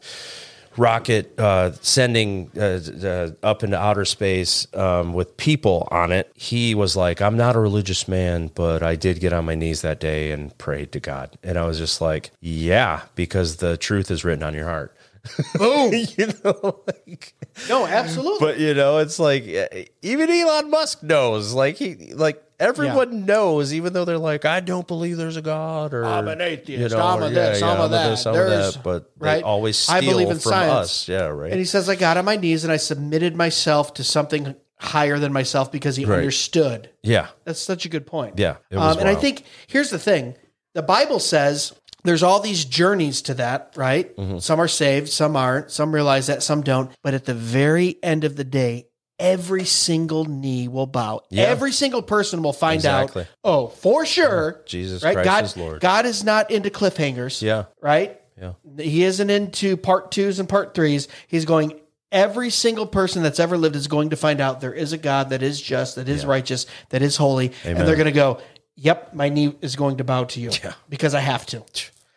[0.77, 6.31] rocket uh, sending uh, uh, up into outer space um, with people on it.
[6.35, 9.83] He was like, "I'm not a religious man, but I did get on my knees
[9.83, 14.11] that day and prayed to God." And I was just like, "Yeah, because the truth
[14.11, 14.94] is written on your heart."
[15.59, 15.93] boom.
[16.17, 17.35] you know, like.
[17.69, 18.47] No, absolutely.
[18.47, 21.53] But you know, it's like eh, even Elon Musk knows.
[21.55, 25.95] Like he, like everyone knows, even though they're like, I don't believe there's a God,
[25.95, 28.09] or I'm an atheist, You know, I'm a or, this, I'm a that.
[28.11, 28.83] this, I'm a There's- that.
[28.83, 29.37] But right?
[29.37, 30.73] they always steal I believe in from science.
[30.73, 31.09] us.
[31.09, 31.51] Yeah, right.
[31.51, 35.19] And he says, I got on my knees and I submitted myself to something higher
[35.19, 36.19] than myself because he Right.
[36.19, 36.91] understood.
[37.03, 38.39] yeah, That's such a good point.
[38.39, 40.35] Yeah, Um, and I think here's the thing
[40.75, 41.73] the Bible says
[42.05, 44.15] there's all these journeys to that, right?
[44.17, 44.39] Mm-hmm.
[44.39, 46.91] Some are saved, some aren't, some realize that, some don't.
[47.03, 48.87] But at the very end of the day,
[49.19, 51.23] every single knee will bow.
[51.31, 51.45] Yeah.
[51.45, 53.23] Every single person will find Exactly.
[53.23, 54.63] out, oh, for sure.
[54.67, 55.15] Jesus right?
[55.15, 55.81] Christ God, is Lord.
[55.81, 58.21] God is not into cliffhangers yeah, right?
[58.39, 58.53] Yeah.
[58.77, 61.09] He isn't into part twos and part threes.
[61.29, 61.81] He's going,
[62.11, 65.31] every single person that's ever lived is going to find out there is a God
[65.31, 67.53] that is just, that is righteous, that is holy.
[67.65, 68.41] And they're going to go,
[68.77, 70.51] yep, my knee is going to bow to you
[70.89, 71.63] because I have to.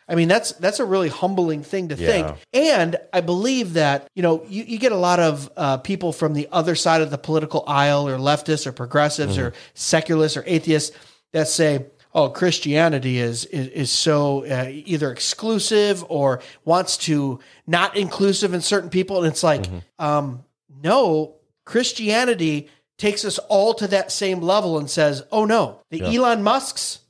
[0.09, 2.27] I mean, that's that's a really humbling thing to think.
[2.53, 6.33] And I believe that, you know, you, you get a lot of uh, people from
[6.33, 10.95] the other side of the political aisle or leftists or progressives or secularists or atheists
[11.33, 17.97] that say, oh, Christianity is is, is so uh, either exclusive or wants to not
[17.97, 19.17] inclusive in certain people.
[19.17, 19.65] And it's like,
[19.99, 20.43] um,
[20.83, 21.35] no,
[21.65, 26.99] Christianity takes us all to that same level and says, oh no, the Elon Musks
[27.01, 27.06] yeah.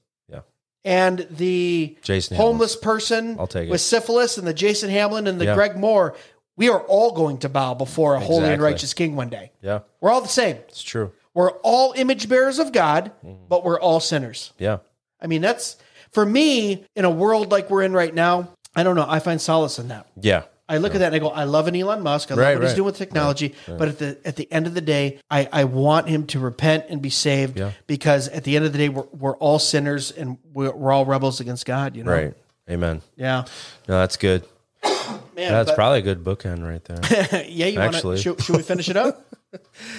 [0.88, 3.72] And the Jason homeless person I'll take it.
[3.72, 5.56] with syphilis and the Jason Hamlin and the Yeah.
[5.56, 6.16] Greg Moore,
[6.56, 9.52] we are all going to bow before a holy and righteous king one day.
[9.62, 10.56] Yeah, We're all the same.
[10.70, 11.12] it's true.
[11.34, 13.44] We're all image bearers of God, Mm-hmm.
[13.50, 14.54] but we're all sinners.
[14.58, 14.78] Yeah,
[15.22, 15.76] I mean, that's
[16.12, 18.50] for me in a world like we're in right now.
[18.76, 19.06] I don't know.
[19.08, 20.08] I find solace in that.
[20.20, 22.30] yeah, I look at that and I go, I love an Elon Musk.
[22.32, 22.76] I love Right, what he's right.
[22.76, 23.56] doing with technology.
[23.68, 26.86] But at the at the end of the day, I, I want him to repent
[26.90, 27.72] and be saved Yeah.
[27.88, 31.06] because at the end of the day, we're, we're all sinners and we're, we're all
[31.06, 31.96] rebels against God.
[31.96, 32.34] You know, Right.
[32.70, 33.02] Amen.
[33.16, 33.46] Yeah,
[33.88, 34.44] No, that's good.
[34.84, 35.18] man.
[35.36, 37.46] That's but- probably a good bookend right there.
[37.48, 37.68] yeah.
[37.68, 37.98] You want to?
[37.98, 38.18] Actually.
[38.18, 39.24] Should, should we finish it up?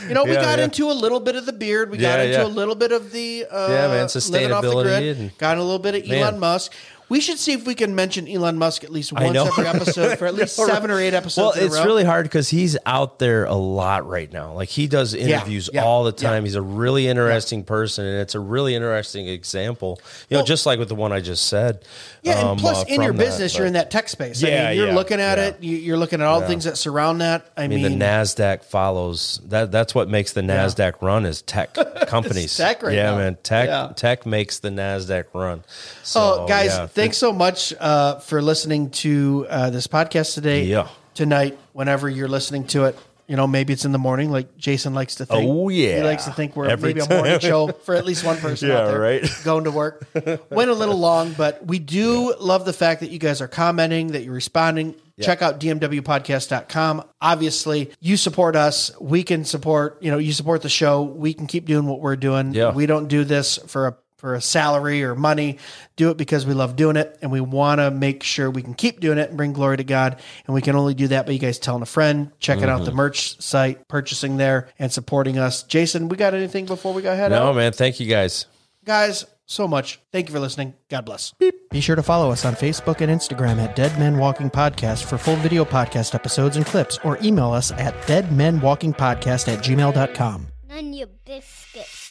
[0.06, 0.66] You know, we Yeah, got yeah.
[0.66, 1.90] into a little bit of the beard.
[1.90, 2.44] We got Yeah, into yeah.
[2.44, 5.18] a little bit of the uh, Yeah, man, living off the sustainability grid.
[5.18, 6.18] and- got a little bit of Man.
[6.22, 6.72] Elon Musk.
[7.08, 10.26] We should see if we can mention Elon Musk at least once every episode for
[10.26, 11.56] at least seven or eight well, episodes.
[11.56, 11.84] in a it's row.
[11.84, 14.52] really hard because he's out there a lot right now.
[14.52, 16.28] Like he does interviews yeah, all the yeah.
[16.30, 16.44] time.
[16.44, 20.00] He's a really interesting person, and it's a really interesting example.
[20.28, 21.84] You know, Well- just like with the one I just said.
[22.22, 24.42] Yeah, and um, plus uh, in your from that, business, you're in that tech space.
[24.44, 25.44] I Yeah, mean, you're yeah, looking at yeah.
[25.46, 25.62] it.
[25.62, 27.50] You, you're looking at all the things that surround that.
[27.56, 29.70] I, I mean, mean, the Nasdaq follows that.
[29.70, 31.74] That's what makes the Nasdaq run is tech
[32.06, 32.56] companies.
[32.56, 33.16] tech right yeah, now.
[33.18, 33.38] man.
[33.42, 33.92] Tech Yeah.
[33.96, 35.62] tech makes the Nasdaq run.
[36.02, 36.86] So, oh, guys, yeah.
[36.98, 40.64] Thanks so much uh, for listening to uh, this podcast today.
[40.64, 40.88] Yeah.
[41.14, 44.94] Tonight, whenever you're listening to it, you know, maybe it's in the morning, like Jason
[44.94, 45.50] likes to think.
[45.50, 45.96] Oh, yeah.
[45.98, 47.40] he likes to think we're Every maybe a morning time.
[47.40, 49.30] show for at least one person out Yeah, there right.
[49.44, 50.06] going to work.
[50.50, 54.08] Went a little long, but we do love the fact that you guys are commenting,
[54.12, 54.94] that you're responding.
[55.20, 57.04] Check out dmwpodcast.com.
[57.20, 58.92] Obviously, you support us.
[59.00, 61.02] We can support, you know, you support the show.
[61.02, 62.54] We can keep doing what we're doing.
[62.54, 62.72] Yeah.
[62.72, 65.58] We don't do this for a for a salary or money.
[65.96, 68.74] Do it because we love doing it and we want to make sure we can
[68.74, 70.20] keep doing it and bring glory to God.
[70.46, 72.84] And we can only do that by you guys telling a friend, checking out Mm-hmm.
[72.84, 75.62] the merch site, purchasing there, and supporting us.
[75.62, 77.56] Jason, we got anything before we go head no, out?
[77.56, 77.72] man.
[77.72, 78.46] Thank you guys.
[78.84, 80.00] Guys, so much.
[80.12, 80.74] Thank you for listening.
[80.90, 81.32] God bless.
[81.38, 81.54] Beep.
[81.70, 85.16] Be sure to follow us on Facebook and Instagram at Dead Men Walking Podcast for
[85.18, 90.46] full video podcast episodes and clips, or email us at deadmenwalkingpodcast at gmail.com.
[90.68, 91.57] None your biscuit.